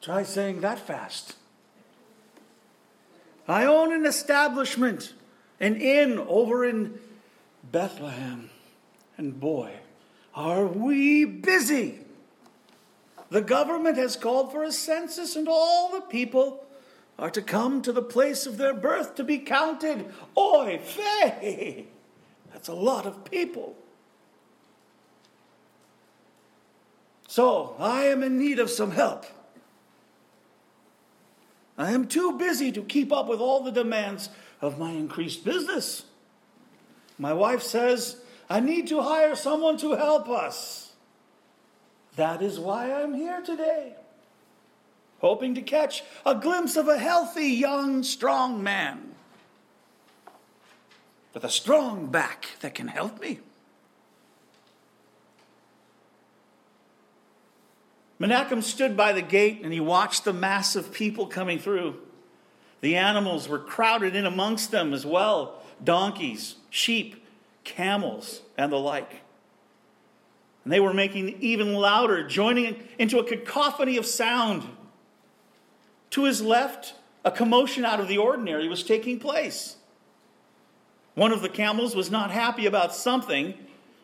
[0.00, 1.36] Try saying that fast.
[3.46, 5.12] I own an establishment,
[5.60, 6.98] an inn over in
[7.70, 8.48] Bethlehem.
[9.18, 9.74] And boy,
[10.34, 11.98] are we busy.
[13.28, 16.66] The government has called for a census, and all the people
[17.18, 20.06] are to come to the place of their birth to be counted.
[20.38, 21.86] Oy vey!
[22.50, 23.76] That's a lot of people.
[27.34, 29.26] So, I am in need of some help.
[31.76, 34.28] I am too busy to keep up with all the demands
[34.60, 36.04] of my increased business.
[37.18, 38.18] My wife says
[38.48, 40.92] I need to hire someone to help us.
[42.14, 43.96] That is why I'm here today,
[45.18, 49.12] hoping to catch a glimpse of a healthy, young, strong man
[51.32, 53.40] with a strong back that can help me.
[58.24, 61.96] Menachem stood by the gate and he watched the mass of people coming through.
[62.80, 67.26] The animals were crowded in amongst them as well donkeys, sheep,
[67.64, 69.20] camels, and the like.
[70.62, 74.62] And they were making even louder, joining into a cacophony of sound.
[76.10, 76.94] To his left,
[77.26, 79.76] a commotion out of the ordinary was taking place.
[81.14, 83.52] One of the camels was not happy about something,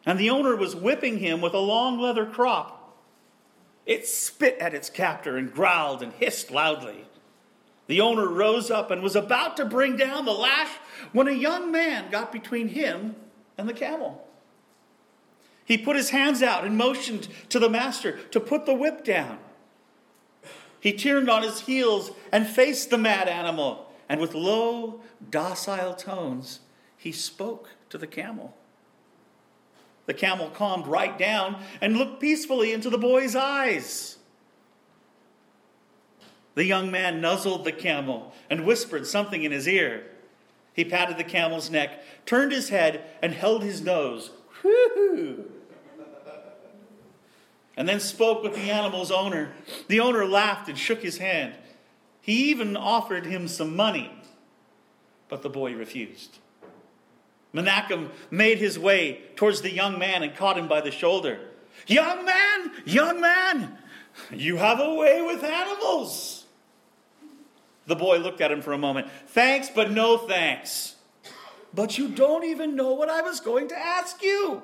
[0.05, 2.80] and the owner was whipping him with a long leather crop.
[3.91, 7.07] It spit at its captor and growled and hissed loudly.
[7.89, 10.71] The owner rose up and was about to bring down the lash
[11.11, 13.17] when a young man got between him
[13.59, 14.29] and the camel.
[15.65, 19.41] He put his hands out and motioned to the master to put the whip down.
[20.79, 25.01] He turned on his heels and faced the mad animal, and with low,
[25.31, 26.61] docile tones,
[26.97, 28.57] he spoke to the camel.
[30.11, 34.19] The camel calmed right down and looked peacefully into the boy's eyes.
[36.57, 40.11] The young man nuzzled the camel and whispered something in his ear.
[40.73, 44.33] He patted the camel's neck, turned his head, and held his nose.
[44.65, 45.49] Whoo!
[47.77, 49.53] And then spoke with the animal's owner.
[49.87, 51.55] The owner laughed and shook his hand.
[52.21, 54.11] He even offered him some money,
[55.29, 56.39] but the boy refused.
[57.55, 61.41] Menachem made his way towards the young man and caught him by the shoulder.
[61.87, 63.79] Young man, young man,
[64.31, 66.45] you have a way with animals.
[67.87, 69.09] The boy looked at him for a moment.
[69.29, 70.95] Thanks, but no thanks.
[71.75, 74.63] But you don't even know what I was going to ask you.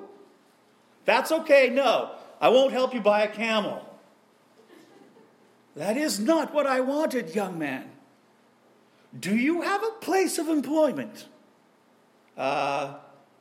[1.05, 2.11] That's okay, no.
[2.39, 3.83] I won't help you buy a camel.
[5.75, 7.89] That is not what I wanted, young man.
[9.17, 11.27] Do you have a place of employment?
[12.37, 12.93] Uh,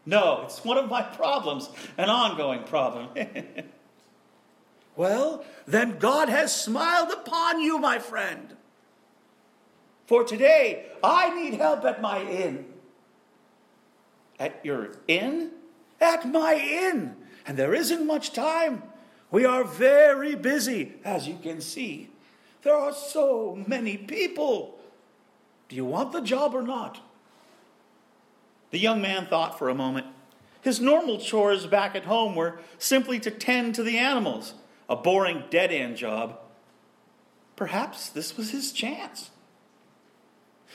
[0.07, 3.09] no, it's one of my problems, an ongoing problem.
[4.97, 8.57] well, then God has smiled upon you, my friend.
[10.07, 12.67] For today, I need help at my inn.
[14.39, 15.51] At your inn?
[16.01, 17.17] At my inn.
[17.47, 18.83] And there isn't much time.
[19.31, 22.11] We are very busy, as you can see.
[22.63, 24.79] There are so many people.
[25.69, 27.01] Do you want the job or not?
[28.71, 30.07] The young man thought for a moment.
[30.63, 34.55] His normal chores back at home were simply to tend to the animals,
[34.89, 36.41] a boring dead end job.
[37.55, 39.31] Perhaps this was his chance.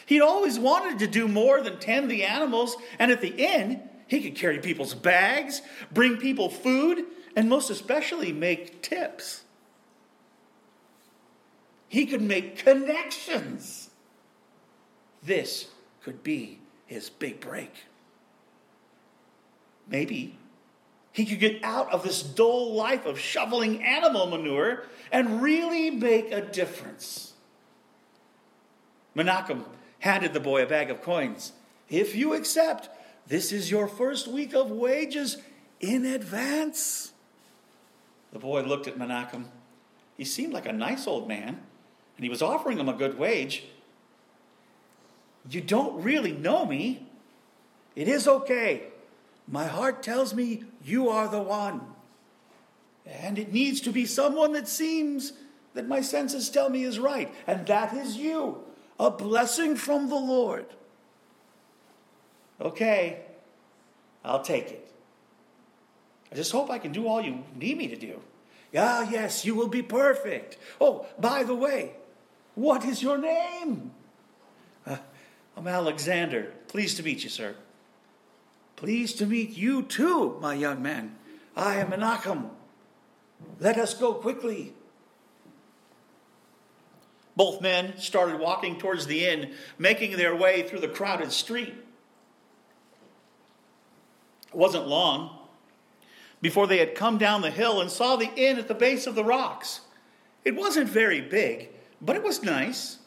[0.05, 4.21] He'd always wanted to do more than tend the animals, and at the inn, he
[4.21, 9.43] could carry people's bags, bring people food, and most especially make tips.
[11.87, 13.89] He could make connections.
[15.21, 15.67] This
[16.01, 16.60] could be
[16.91, 17.73] his big break.
[19.87, 20.37] Maybe
[21.13, 26.31] he could get out of this dull life of shoveling animal manure and really make
[26.31, 27.31] a difference.
[29.15, 29.63] Menachem
[29.99, 31.53] handed the boy a bag of coins.
[31.89, 32.89] If you accept,
[33.25, 35.37] this is your first week of wages
[35.79, 37.13] in advance.
[38.33, 39.45] The boy looked at Menachem.
[40.17, 41.47] He seemed like a nice old man,
[42.17, 43.63] and he was offering him a good wage.
[45.49, 47.07] You don't really know me.
[47.95, 48.83] It is okay.
[49.47, 51.81] My heart tells me you are the one.
[53.05, 55.33] And it needs to be someone that seems
[55.73, 58.63] that my senses tell me is right, and that is you.
[58.99, 60.65] A blessing from the Lord.
[62.59, 63.21] Okay,
[64.23, 64.91] I'll take it.
[66.31, 68.21] I just hope I can do all you need me to do.
[68.75, 70.57] Ah, yes, you will be perfect.
[70.79, 71.93] Oh, by the way,
[72.55, 73.91] what is your name?
[75.55, 76.53] I'm Alexander.
[76.67, 77.55] Pleased to meet you, sir.
[78.75, 81.15] Pleased to meet you too, my young man.
[81.55, 82.49] I am Menachem.
[83.59, 84.73] Let us go quickly.
[87.35, 91.73] Both men started walking towards the inn, making their way through the crowded street.
[94.47, 95.37] It wasn't long
[96.41, 99.15] before they had come down the hill and saw the inn at the base of
[99.15, 99.81] the rocks.
[100.43, 101.69] It wasn't very big,
[102.01, 102.97] but it was nice.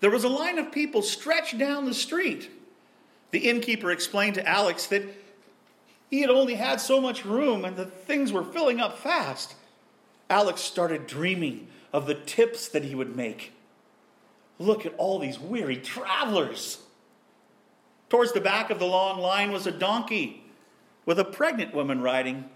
[0.00, 2.50] There was a line of people stretched down the street.
[3.30, 5.02] The innkeeper explained to Alex that
[6.10, 9.54] he had only had so much room and that things were filling up fast.
[10.28, 13.52] Alex started dreaming of the tips that he would make.
[14.58, 16.78] Look at all these weary travelers.
[18.08, 20.42] Towards the back of the long line was a donkey
[21.06, 22.50] with a pregnant woman riding.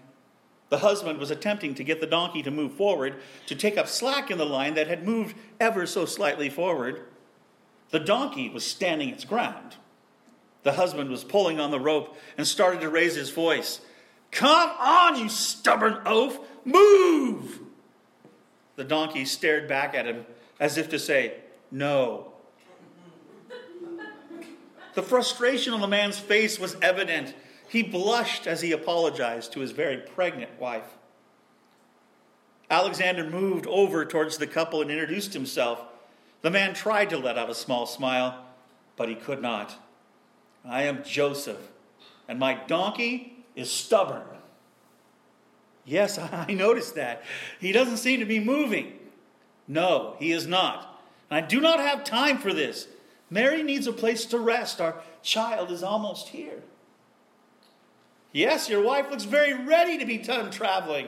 [0.69, 4.31] The husband was attempting to get the donkey to move forward, to take up slack
[4.31, 7.05] in the line that had moved ever so slightly forward.
[7.91, 9.75] The donkey was standing its ground.
[10.63, 13.81] The husband was pulling on the rope and started to raise his voice.
[14.31, 16.39] Come on, you stubborn oaf!
[16.65, 17.59] Move!
[18.75, 20.25] The donkey stared back at him
[20.59, 21.35] as if to say,
[21.71, 22.33] No.
[24.95, 27.33] The frustration on the man's face was evident.
[27.67, 30.97] He blushed as he apologized to his very pregnant wife.
[32.69, 35.83] Alexander moved over towards the couple and introduced himself.
[36.45, 38.45] The man tried to let out a small smile,
[38.97, 39.79] but he could not.
[40.63, 41.71] I am Joseph,
[42.27, 44.27] and my donkey is stubborn.
[45.85, 47.23] Yes, I noticed that.
[47.59, 48.93] He doesn't seem to be moving.
[49.67, 51.01] No, he is not.
[51.31, 52.89] And I do not have time for this.
[53.31, 54.79] Mary needs a place to rest.
[54.79, 56.61] Our child is almost here.
[58.31, 61.07] Yes, your wife looks very ready to be done traveling.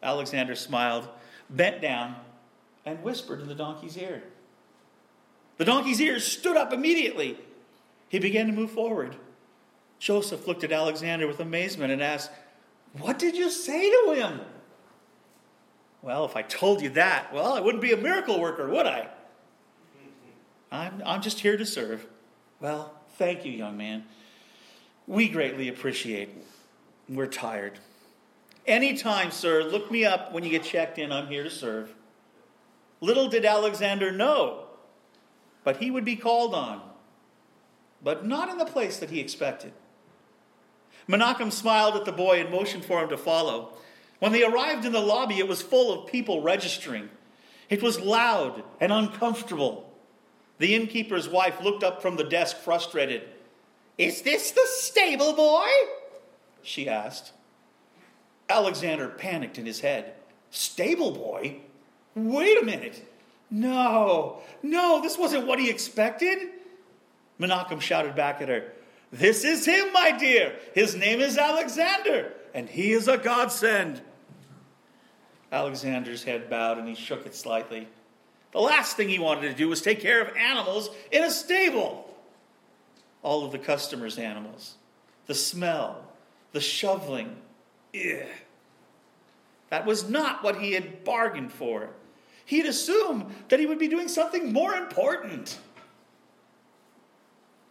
[0.00, 1.08] Alexander smiled,
[1.50, 2.14] bent down,
[2.86, 4.22] and whispered in the donkey's ear.
[5.58, 7.36] The donkey's ears stood up immediately.
[8.08, 9.16] He began to move forward.
[9.98, 12.30] Joseph looked at Alexander with amazement and asked,
[12.98, 14.40] What did you say to him?
[16.00, 19.08] Well, if I told you that, well, I wouldn't be a miracle worker, would I?
[20.70, 22.06] I'm, I'm just here to serve.
[22.60, 24.04] Well, thank you, young man.
[25.06, 26.30] We greatly appreciate.
[27.08, 27.78] We're tired.
[28.66, 31.10] Anytime, sir, look me up when you get checked in.
[31.10, 31.95] I'm here to serve.
[33.00, 34.66] Little did Alexander know,
[35.64, 36.80] but he would be called on
[38.02, 39.72] but not in the place that he expected.
[41.08, 43.72] Menachem smiled at the boy and motioned for him to follow.
[44.20, 47.10] When they arrived in the lobby, it was full of people registering.
[47.68, 49.92] It was loud and uncomfortable.
[50.58, 53.22] The innkeeper's wife looked up from the desk frustrated.
[53.98, 55.68] Is this the stable boy?
[56.62, 57.32] she asked.
[58.48, 60.14] Alexander panicked in his head.
[60.50, 61.58] Stable boy?
[62.16, 63.06] Wait a minute.
[63.50, 66.38] No, no, this wasn't what he expected.
[67.38, 68.72] Menachem shouted back at her,
[69.12, 70.56] This is him, my dear.
[70.74, 74.00] His name is Alexander, and he is a godsend.
[75.52, 77.86] Alexander's head bowed and he shook it slightly.
[78.52, 82.10] The last thing he wanted to do was take care of animals in a stable.
[83.22, 84.74] All of the customers' animals,
[85.26, 86.02] the smell,
[86.52, 87.36] the shoveling.
[87.94, 88.26] Ugh.
[89.68, 91.90] That was not what he had bargained for.
[92.46, 95.58] He had assumed that he would be doing something more important.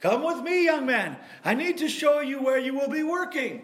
[0.01, 1.15] Come with me, young man.
[1.43, 3.63] I need to show you where you will be working.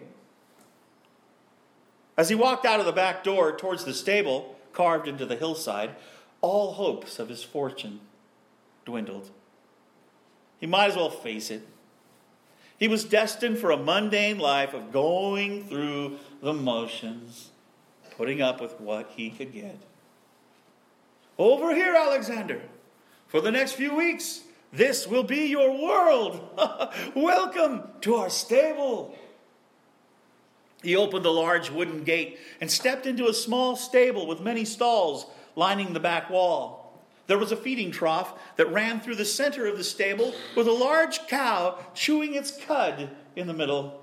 [2.17, 5.91] As he walked out of the back door towards the stable carved into the hillside,
[6.39, 7.99] all hopes of his fortune
[8.85, 9.29] dwindled.
[10.59, 11.67] He might as well face it.
[12.77, 17.49] He was destined for a mundane life of going through the motions,
[18.17, 19.77] putting up with what he could get.
[21.41, 22.61] Over here, Alexander.
[23.27, 26.39] For the next few weeks, this will be your world.
[27.15, 29.17] Welcome to our stable.
[30.83, 35.25] He opened the large wooden gate and stepped into a small stable with many stalls
[35.55, 37.01] lining the back wall.
[37.25, 40.71] There was a feeding trough that ran through the center of the stable with a
[40.71, 44.00] large cow chewing its cud in the middle.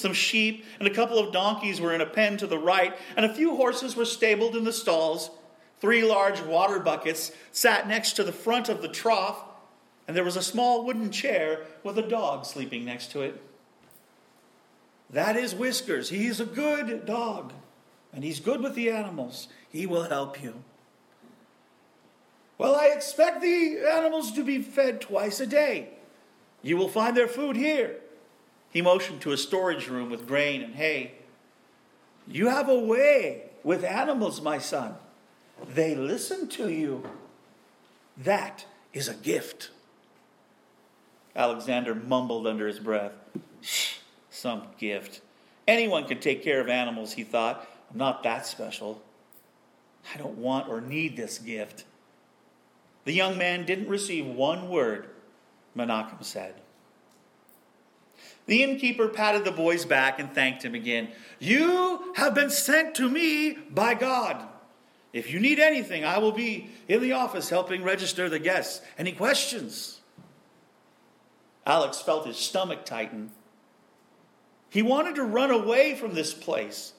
[0.00, 3.26] Some sheep and a couple of donkeys were in a pen to the right, and
[3.26, 5.30] a few horses were stabled in the stalls.
[5.78, 9.44] Three large water buckets sat next to the front of the trough,
[10.08, 13.42] and there was a small wooden chair with a dog sleeping next to it.
[15.10, 16.08] That is Whiskers.
[16.08, 17.52] He is a good dog,
[18.12, 19.48] and he's good with the animals.
[19.68, 20.64] He will help you.
[22.56, 25.90] Well, I expect the animals to be fed twice a day.
[26.62, 27.99] You will find their food here.
[28.70, 31.12] He motioned to a storage room with grain and hay.
[32.26, 34.94] You have a way with animals, my son.
[35.74, 37.04] They listen to you.
[38.16, 39.70] That is a gift.
[41.34, 43.12] Alexander mumbled under his breath.
[44.30, 45.20] Some gift.
[45.66, 47.68] Anyone can take care of animals, he thought.
[47.90, 49.02] I'm not that special.
[50.14, 51.84] I don't want or need this gift.
[53.04, 55.08] The young man didn't receive one word,
[55.76, 56.59] Menachem said.
[58.46, 61.08] The innkeeper patted the boy's back and thanked him again.
[61.38, 64.46] You have been sent to me by God.
[65.12, 68.80] If you need anything, I will be in the office helping register the guests.
[68.98, 70.00] Any questions?
[71.66, 73.30] Alex felt his stomach tighten.
[74.68, 76.94] He wanted to run away from this place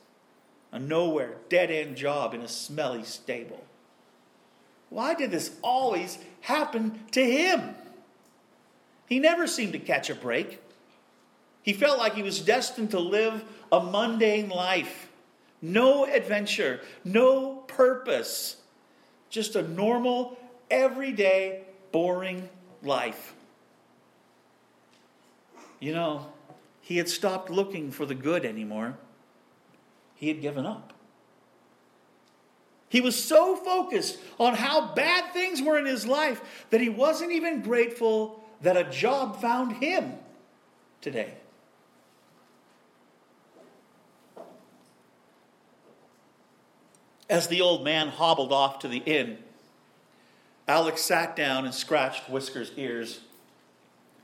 [0.74, 3.64] a nowhere, dead end job in a smelly stable.
[4.90, 7.76] Why did this always happen to him?
[9.08, 10.62] He never seemed to catch a break.
[11.64, 15.10] He felt like he was destined to live a mundane life.
[15.62, 18.58] No adventure, no purpose.
[19.30, 20.38] Just a normal,
[20.70, 22.50] everyday, boring
[22.82, 23.34] life.
[25.80, 26.28] You know,
[26.82, 28.98] he had stopped looking for the good anymore
[30.22, 30.94] he had given up.
[32.90, 37.32] He was so focused on how bad things were in his life that he wasn't
[37.32, 40.14] even grateful that a job found him
[41.02, 41.34] today.
[47.32, 49.38] As the old man hobbled off to the inn,
[50.68, 53.22] Alex sat down and scratched Whisker's ears.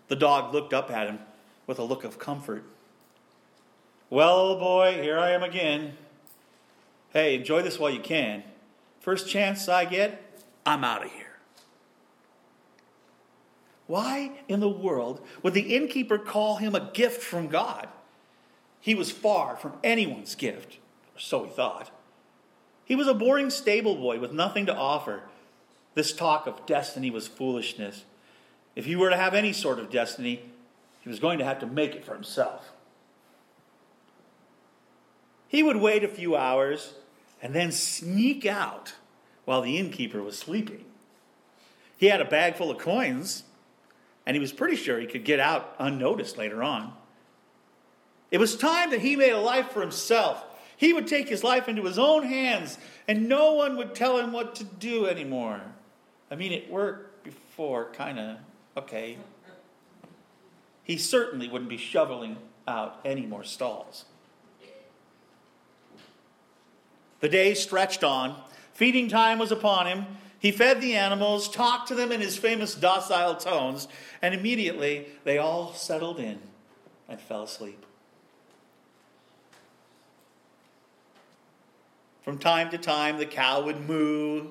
[0.10, 1.20] The dog looked up at him
[1.68, 2.66] with a look of comfort.
[4.10, 5.94] Well, boy, here I am again.
[7.14, 8.44] Hey, enjoy this while you can.
[9.00, 10.22] First chance I get,
[10.66, 11.38] I'm out of here.
[13.88, 17.88] Why in the world would the innkeeper call him a gift from God?
[18.82, 20.80] He was far from anyone's gift,
[21.16, 21.90] or so he thought.
[22.88, 25.24] He was a boring stable boy with nothing to offer.
[25.94, 28.06] This talk of destiny was foolishness.
[28.78, 30.44] If he were to have any sort of destiny,
[31.02, 32.72] he was going to have to make it for himself.
[35.50, 36.94] He would wait a few hours
[37.42, 38.94] and then sneak out
[39.44, 40.86] while the innkeeper was sleeping.
[41.98, 43.44] He had a bag full of coins,
[44.26, 46.94] and he was pretty sure he could get out unnoticed later on.
[48.32, 50.46] It was time that he made a life for himself.
[50.78, 54.32] He would take his life into his own hands, and no one would tell him
[54.32, 55.60] what to do anymore.
[56.30, 58.38] I mean, it worked before, kind of,
[58.78, 59.18] okay.
[60.84, 62.38] He certainly wouldn't be shoveling
[62.68, 64.06] out any more stalls.
[67.22, 68.40] The day stretched on.
[68.74, 70.06] Feeding time was upon him.
[70.38, 73.88] He fed the animals, talked to them in his famous docile tones,
[74.22, 76.38] and immediately they all settled in
[77.10, 77.87] and fell asleep.
[82.28, 84.48] From time to time, the cow would moo,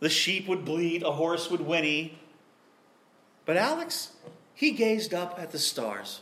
[0.00, 2.18] the sheep would bleat, a horse would whinny.
[3.46, 4.10] But Alex,
[4.52, 6.20] he gazed up at the stars.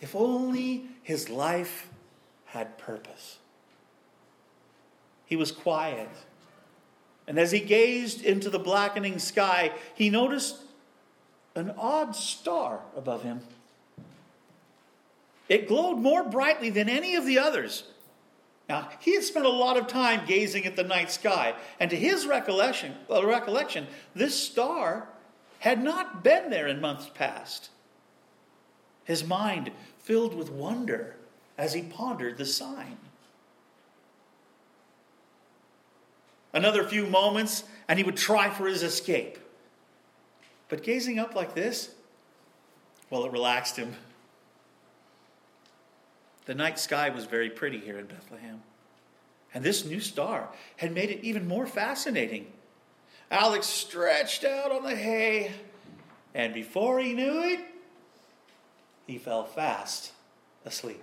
[0.00, 1.90] If only his life
[2.46, 3.36] had purpose.
[5.26, 6.08] He was quiet.
[7.28, 10.56] And as he gazed into the blackening sky, he noticed
[11.54, 13.40] an odd star above him.
[15.50, 17.84] It glowed more brightly than any of the others.
[18.70, 21.96] Now, he had spent a lot of time gazing at the night sky, and to
[21.96, 25.08] his recollection, well, recollection, this star
[25.58, 27.70] had not been there in months past.
[29.02, 31.16] His mind filled with wonder
[31.58, 32.96] as he pondered the sign.
[36.52, 39.36] Another few moments, and he would try for his escape.
[40.68, 41.90] But gazing up like this,
[43.10, 43.96] well, it relaxed him.
[46.46, 48.62] The night sky was very pretty here in Bethlehem.
[49.52, 52.46] And this new star had made it even more fascinating.
[53.30, 55.52] Alex stretched out on the hay,
[56.34, 57.60] and before he knew it,
[59.06, 60.12] he fell fast
[60.64, 61.02] asleep.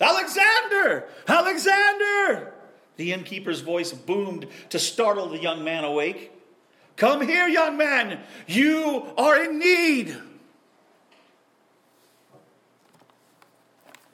[0.00, 1.08] Alexander!
[1.28, 2.54] Alexander!
[2.96, 6.32] The innkeeper's voice boomed to startle the young man awake.
[6.96, 8.20] Come here, young man!
[8.46, 10.16] You are in need!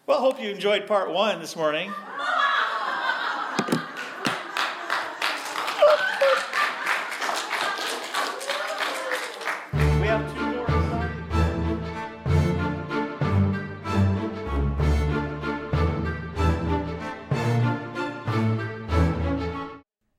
[0.06, 1.92] Well, hope you enjoyed part one this morning.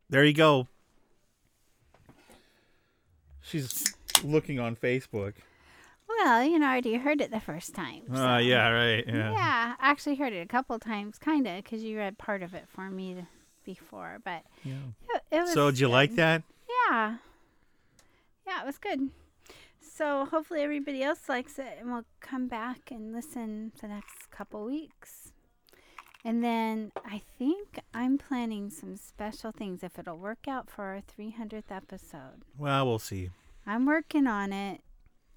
[0.09, 0.67] There you go.
[3.41, 5.35] She's looking on Facebook.
[6.17, 8.03] Well, you know, I already heard it the first time.
[8.11, 9.03] Ah, so- yeah, right.
[9.07, 9.31] Yeah.
[9.31, 12.53] Yeah, I actually heard it a couple times, kind of, because you read part of
[12.53, 13.23] it for me
[13.63, 14.19] before.
[14.23, 14.75] But Yeah.
[15.09, 15.53] it, it was.
[15.53, 16.43] So, did you like that?
[16.89, 17.17] Yeah.
[18.47, 19.09] Yeah, it was good.
[19.81, 24.63] So hopefully everybody else likes it, and we'll come back and listen the next couple
[24.65, 25.31] weeks.
[26.23, 31.01] And then I think I'm planning some special things if it'll work out for our
[31.01, 32.43] 300th episode.
[32.57, 33.29] Well, we'll see.
[33.65, 34.81] I'm working on it.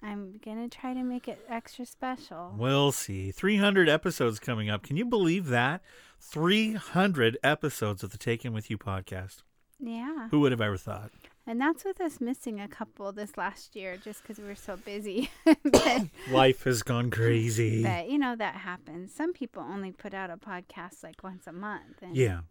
[0.03, 2.53] I'm going to try to make it extra special.
[2.57, 3.31] We'll see.
[3.31, 4.81] 300 episodes coming up.
[4.83, 5.81] Can you believe that?
[6.19, 9.43] 300 episodes of the Taken With You podcast.
[9.79, 10.27] Yeah.
[10.29, 11.11] Who would have ever thought?
[11.47, 14.77] And that's with us missing a couple this last year just because we were so
[14.77, 15.29] busy.
[15.63, 17.83] but, Life has gone crazy.
[17.83, 19.13] but, you know, that happens.
[19.13, 22.01] Some people only put out a podcast like once a month.
[22.01, 22.41] And, Yeah,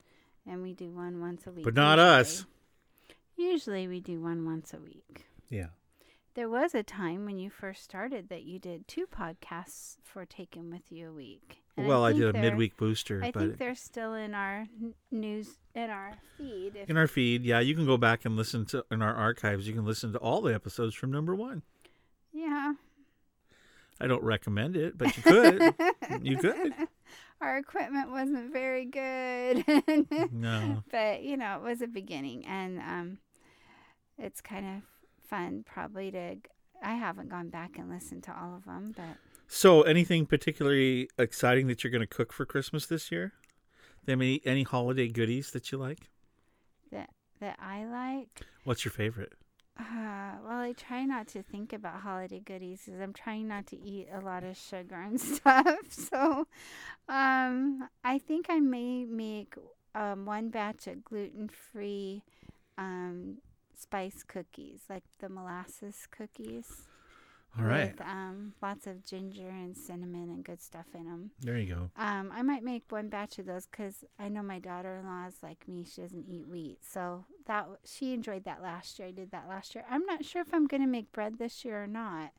[0.46, 1.64] And we do one once a week.
[1.64, 2.44] but not us.
[3.36, 3.52] usually.
[3.52, 5.26] Usually we do one once a week.
[5.48, 5.68] Yeah.
[6.34, 10.70] There was a time when you first started that you did two podcasts for Taken
[10.70, 11.62] With You a week.
[11.76, 14.66] And well, I, think did a midweek booster, I but think they're still in our
[15.10, 16.76] news, in our feed.
[16.88, 19.66] In our feed, yeah, you can go back and listen to in our archives.
[19.66, 21.62] You can listen to all the episodes from number one.
[22.32, 22.74] yeah.
[24.02, 25.74] I don't recommend it, but you could.
[26.22, 26.72] you could.
[27.42, 29.62] Our equipment wasn't very good.
[30.32, 30.82] No.
[30.90, 33.18] but you know it was a beginning and um
[34.16, 34.82] it's kind of
[35.30, 36.36] fun probably to
[36.82, 39.16] i haven't gone back and listened to all of them but
[39.52, 43.32] So, anything particularly exciting that you're going to cook for Christmas this year?
[44.06, 46.02] Any any holiday goodies that you like?
[46.92, 47.10] that
[47.40, 48.32] that i like
[48.64, 49.32] What's your favorite?
[49.78, 53.76] uh, well i try not to think about holiday goodies because i'm trying not to
[53.92, 56.46] eat a lot of sugar and stuff so
[57.08, 59.54] um i think i may make
[59.94, 62.22] um, one batch of gluten-free
[62.78, 63.38] um,
[63.80, 66.82] spice cookies like the molasses cookies
[67.58, 71.30] All right, with um, lots of ginger and cinnamon and good stuff in them.
[71.40, 71.90] there you go.
[71.96, 75.66] Um, I might make one batch of those because I know my daughter-in-law is like
[75.66, 79.08] me; she doesn't eat wheat, so that she enjoyed that last year.
[79.08, 79.84] I did that last year.
[79.90, 82.32] I'm not sure if I'm gonna make bread this year or not.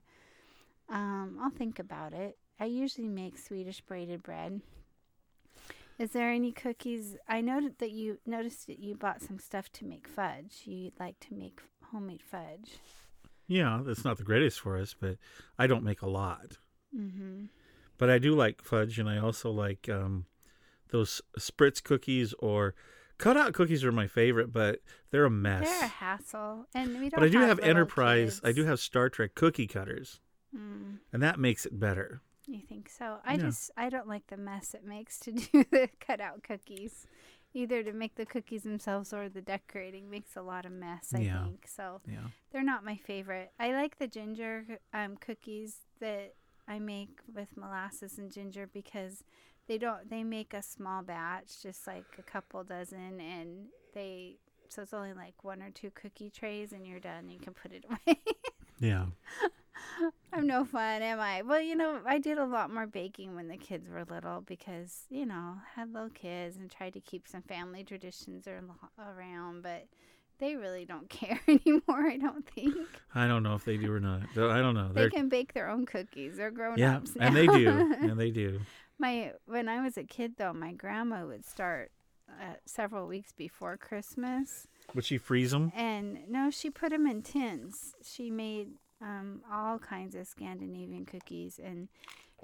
[0.89, 2.37] Um, I'll think about it.
[2.59, 4.61] I usually make Swedish braided bread.
[6.01, 7.15] Is there any cookies?
[7.27, 10.61] I noted that you noticed that you bought some stuff to make fudge.
[10.65, 12.79] You'd like to make homemade fudge.
[13.47, 15.17] Yeah, that's not the greatest for us, but
[15.59, 16.57] I don't make a lot.
[16.97, 17.45] Mm-hmm.
[17.99, 20.25] But I do like fudge, and I also like um,
[20.89, 22.73] those spritz cookies or
[23.19, 24.79] cutout cookies are my favorite, but
[25.11, 25.69] they're a mess.
[25.69, 27.19] They're a hassle, and we don't.
[27.19, 28.41] but I do have, little Enterprise.
[28.43, 30.19] I do have Star Trek cookie cutters,
[30.55, 32.21] Mm, and that makes it better.
[32.47, 33.17] You think so?
[33.25, 33.41] I Yeah.
[33.43, 37.05] just I don't like the mess it makes to do the cutout cookies.
[37.53, 41.11] Either to make the cookies themselves or the decorating makes a lot of mess.
[41.13, 41.43] I Yeah.
[41.43, 41.99] think so.
[42.07, 42.27] Yeah.
[42.51, 43.51] They're not my favorite.
[43.59, 46.33] I like the ginger um, cookies that
[46.67, 49.23] I make with molasses and ginger because
[49.67, 50.09] they don't.
[50.09, 54.37] They make a small batch, just like a couple dozen, and they.
[54.69, 57.29] So it's only like one or two cookie trays, and you're done.
[57.29, 58.19] You can put it away.
[58.79, 59.07] Yeah.
[60.33, 61.41] I'm no fun, am I?
[61.41, 65.05] Well, you know, I did a lot more baking when the kids were little because,
[65.09, 69.87] you know, had little kids and tried to keep some family traditions around, but
[70.39, 72.75] they really don't care anymore, I don't think.
[73.13, 74.21] I don't know if they do or not.
[74.35, 74.91] I don't know.
[74.93, 76.37] They can bake their own cookies.
[76.37, 77.27] They're grown yeah, ups now.
[77.27, 78.59] and they do, and they do.
[78.97, 81.91] my when I was a kid though, my grandma would start
[82.29, 85.71] uh, several weeks before Christmas Would she freeze them?
[85.75, 87.93] And no, she put them in tins.
[88.03, 88.69] She made
[89.01, 91.87] um, all kinds of Scandinavian cookies, and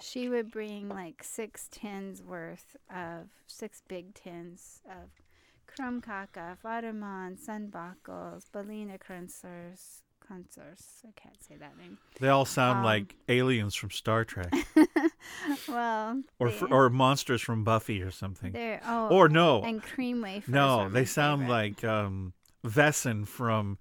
[0.02, 5.10] she would bring like six tins worth of six big tins of
[5.68, 10.02] krumkaka, Vardaman, Sandbakels, Berliner Krunzers.
[10.28, 11.06] Krunzers.
[11.08, 11.98] I can't say that name.
[12.20, 14.52] They all sound Um, like aliens from Star Trek,
[15.68, 18.54] Well, or they, or monsters from Buffy or something.
[18.86, 20.54] oh, Or no, and cream wafers.
[20.54, 21.54] no, they sound favorite.
[21.54, 22.34] like um,
[22.66, 23.78] Wesen from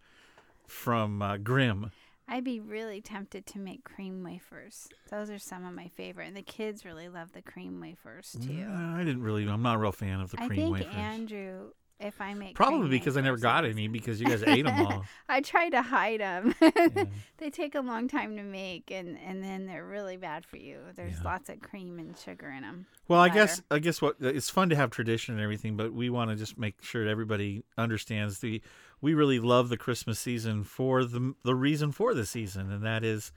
[0.69, 1.91] from uh, Grimm.
[2.29, 4.89] I'd be really tempted to make cream wafers.
[5.11, 8.49] Those are some of my favorite, and the kids really love the cream wafers too.
[8.53, 9.49] Mm, I didn't really.
[9.49, 10.95] I'm not a real fan of the cream I think wafers.
[10.97, 11.71] Andrew,
[12.01, 15.05] if I make Probably because I never got any because you guys ate them all.
[15.29, 16.55] I try to hide them.
[16.97, 17.05] Yeah.
[17.39, 20.79] they take a long time to make, and and then they're really bad for you.
[20.95, 21.25] There's Yeah.
[21.25, 22.87] lots of cream and sugar in them.
[23.09, 26.11] Well, I guess I guess what it's fun to have tradition and everything, but we
[26.11, 28.61] want to just make sure everybody understands the
[29.01, 33.05] we really love the Christmas season for the the reason for the season, and that
[33.05, 33.33] is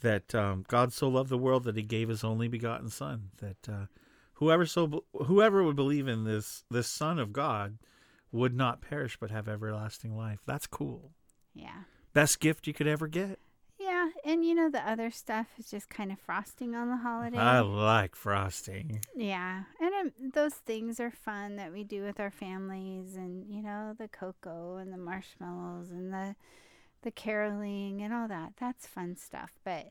[0.00, 3.30] that um, God so loved the world that He gave His only begotten Son.
[3.38, 3.86] That uh,
[4.34, 7.78] whoever so whoever would believe in this this Son of God
[8.32, 10.40] would not perish but have everlasting life.
[10.46, 11.12] That's cool.
[11.54, 11.84] Yeah.
[12.12, 13.38] Best gift you could ever get.
[13.78, 17.36] Yeah, and you know the other stuff is just kind of frosting on the holiday.
[17.36, 19.00] I like frosting.
[19.14, 19.64] Yeah,
[20.00, 24.08] um, those things are fun that we do with our families, and you know the
[24.08, 26.36] cocoa and the marshmallows and the
[27.02, 28.54] the caroling and all that.
[28.58, 29.52] That's fun stuff.
[29.64, 29.90] But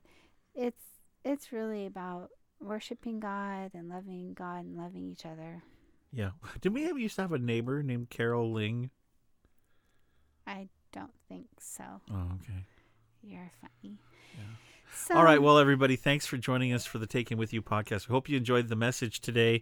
[0.56, 0.84] it's
[1.24, 2.30] it's really about
[2.60, 5.64] worshiping God and loving God and loving each other.
[6.12, 6.32] Yeah.
[6.62, 8.92] Did we ever used to have a neighbor named Carol Ling?
[10.46, 11.84] I don't think so.
[12.12, 12.66] Oh, okay.
[13.24, 13.98] You're funny.
[14.38, 14.44] Yeah.
[14.96, 15.42] So, All right.
[15.42, 18.08] Well, everybody, thanks for joining us for the Taken With You podcast.
[18.08, 19.62] We hope you enjoyed the message today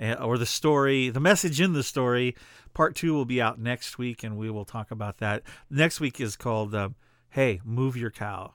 [0.00, 2.36] uh, or the story, the message in the story.
[2.74, 5.42] Part two will be out next week, and we will talk about that.
[5.70, 6.96] Next week is called um,
[7.30, 8.52] Hey, Move Your Cow.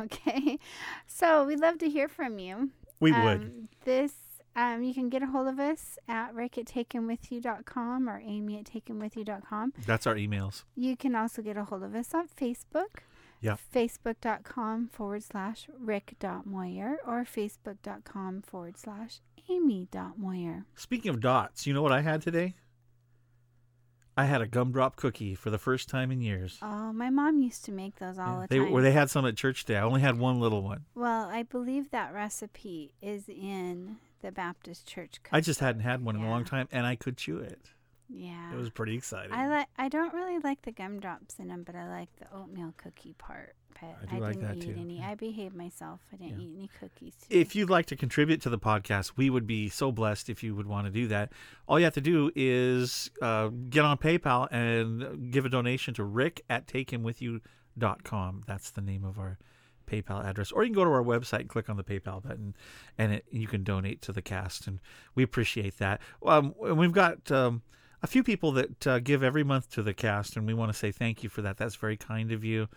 [0.00, 0.58] okay.
[1.06, 2.70] So we'd love to hear from you.
[3.00, 3.42] We would.
[3.42, 4.12] Um, this
[4.56, 8.64] um, you can get a hold of us at rick at takenwithyou.com or amy at
[8.66, 9.72] takenwithyou.com.
[9.86, 10.64] That's our emails.
[10.76, 13.02] You can also get a hold of us on Facebook.
[13.44, 13.56] Yeah.
[13.74, 19.20] Facebook.com forward slash rick.moyer or Facebook.com forward slash
[19.50, 20.64] amy.moyer.
[20.74, 22.54] Speaking of dots, you know what I had today?
[24.16, 26.58] I had a gumdrop cookie for the first time in years.
[26.62, 28.40] Oh, my mom used to make those all Yeah.
[28.42, 28.72] the They, time.
[28.72, 29.78] where they had some at church today.
[29.78, 30.86] I only had one little one.
[30.94, 35.20] well, I believe that recipe is in the Baptist church.
[35.32, 37.72] I just hadn't had one in a long time, and I could chew it.
[38.08, 38.52] Yeah.
[38.52, 39.32] It was pretty exciting.
[39.32, 39.68] I like.
[39.78, 43.54] I don't really like the gumdrops in them, but I like the oatmeal cookie part.
[43.80, 44.98] But I do like didn't that eat too, any.
[44.98, 45.10] yeah.
[45.10, 46.00] I behaved myself.
[46.12, 46.46] I didn't Yeah.
[46.46, 47.14] eat any cookies.
[47.16, 47.40] Today.
[47.40, 50.54] if you'd like to contribute to the podcast, we would be so blessed if you
[50.54, 51.32] would want to do that.
[51.66, 56.04] All you have to do is uh, get on PayPal and give a donation to
[56.04, 58.44] rick at takenwithyou.com.
[58.46, 59.38] That's the name of our
[59.86, 60.52] PayPal address.
[60.52, 62.54] Or you can go to our website and click on the PayPal button,
[62.96, 64.80] and it, you can donate to the cast, and
[65.14, 66.00] we appreciate that.
[66.24, 67.62] Um, and we've got um,
[68.04, 70.78] a few people that uh, give every month to the cast, and we want to
[70.78, 71.56] say thank you for that.
[71.56, 72.68] That's very kind of you.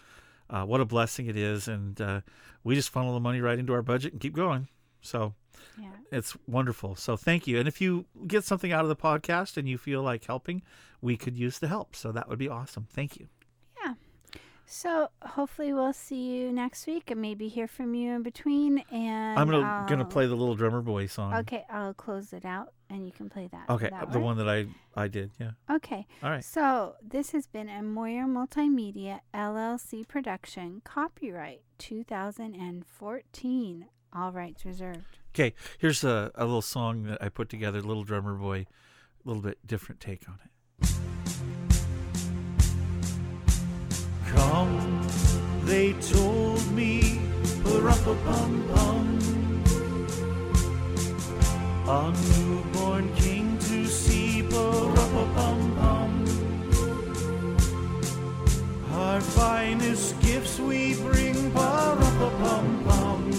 [0.50, 2.22] Uh, what a blessing it is, and uh,
[2.64, 4.70] we just funnel the money right into our budget and keep going.
[5.02, 5.34] So
[5.78, 5.90] yeah.
[6.14, 6.96] it's wonderful.
[6.96, 7.60] So thank you.
[7.60, 10.64] And if you get something out of the podcast and you feel like helping,
[11.02, 11.94] we could use the help.
[11.94, 12.88] So that would be awesome.
[12.90, 13.28] Thank you.
[14.70, 18.80] So hopefully we'll see you next week and maybe hear from you in between.
[18.92, 21.34] And I'm gonna gonna um, play the little drummer boy song.
[21.36, 23.70] Okay, I'll close it out and you can play that.
[23.70, 24.26] Okay, that the way.
[24.26, 25.32] one that I I did.
[25.40, 25.52] Yeah.
[25.72, 26.06] Okay.
[26.22, 26.44] All right.
[26.44, 35.20] So this has been a Moyer Multimedia LLC production, copyright 2014, all rights reserved.
[35.34, 35.54] Okay.
[35.80, 37.82] Here's a, a little song that I put together.
[37.82, 38.66] Little drummer boy,
[39.24, 40.52] a little bit different take on it.
[44.36, 45.02] Come,
[45.64, 47.20] they told me,
[47.64, 49.20] pa-rum-pa-pum-pum.
[51.88, 56.26] A newborn king to see, pa-rum-pa-pum-pum.
[58.92, 63.32] Our finest gifts we bring, pa-rum-pa-pum-pum.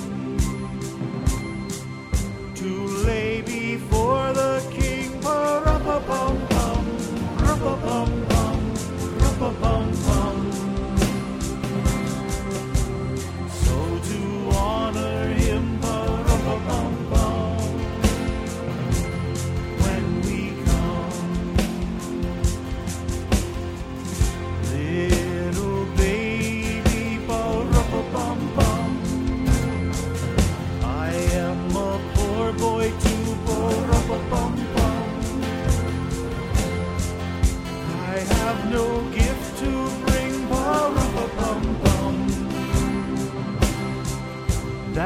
[2.55, 2.71] To
[3.07, 6.85] lay before the king, pa-rum-pa-pum-pum.
[7.45, 8.59] Rum-pa-pum-pum,
[9.21, 9.95] rum-pa-pum-pum.
[9.95, 9.98] So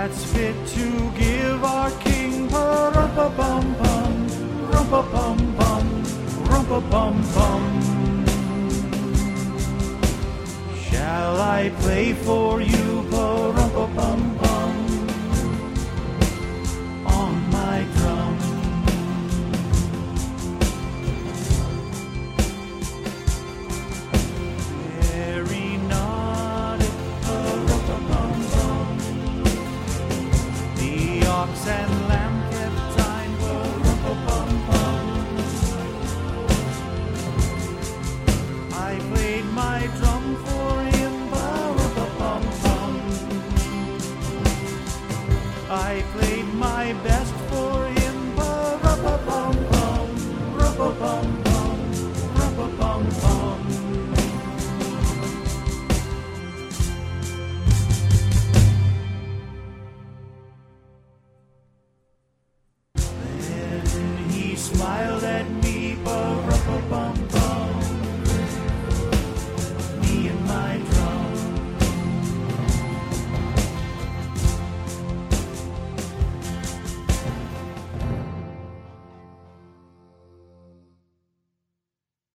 [0.03, 2.49] That's fit to give our king.
[2.49, 4.13] Ba-rum-pa-bum-bum.
[4.73, 5.87] Rum-pa-bum-bum.
[6.51, 7.63] Rum-pa-bum-bum.
[10.91, 12.93] Shall I play for you?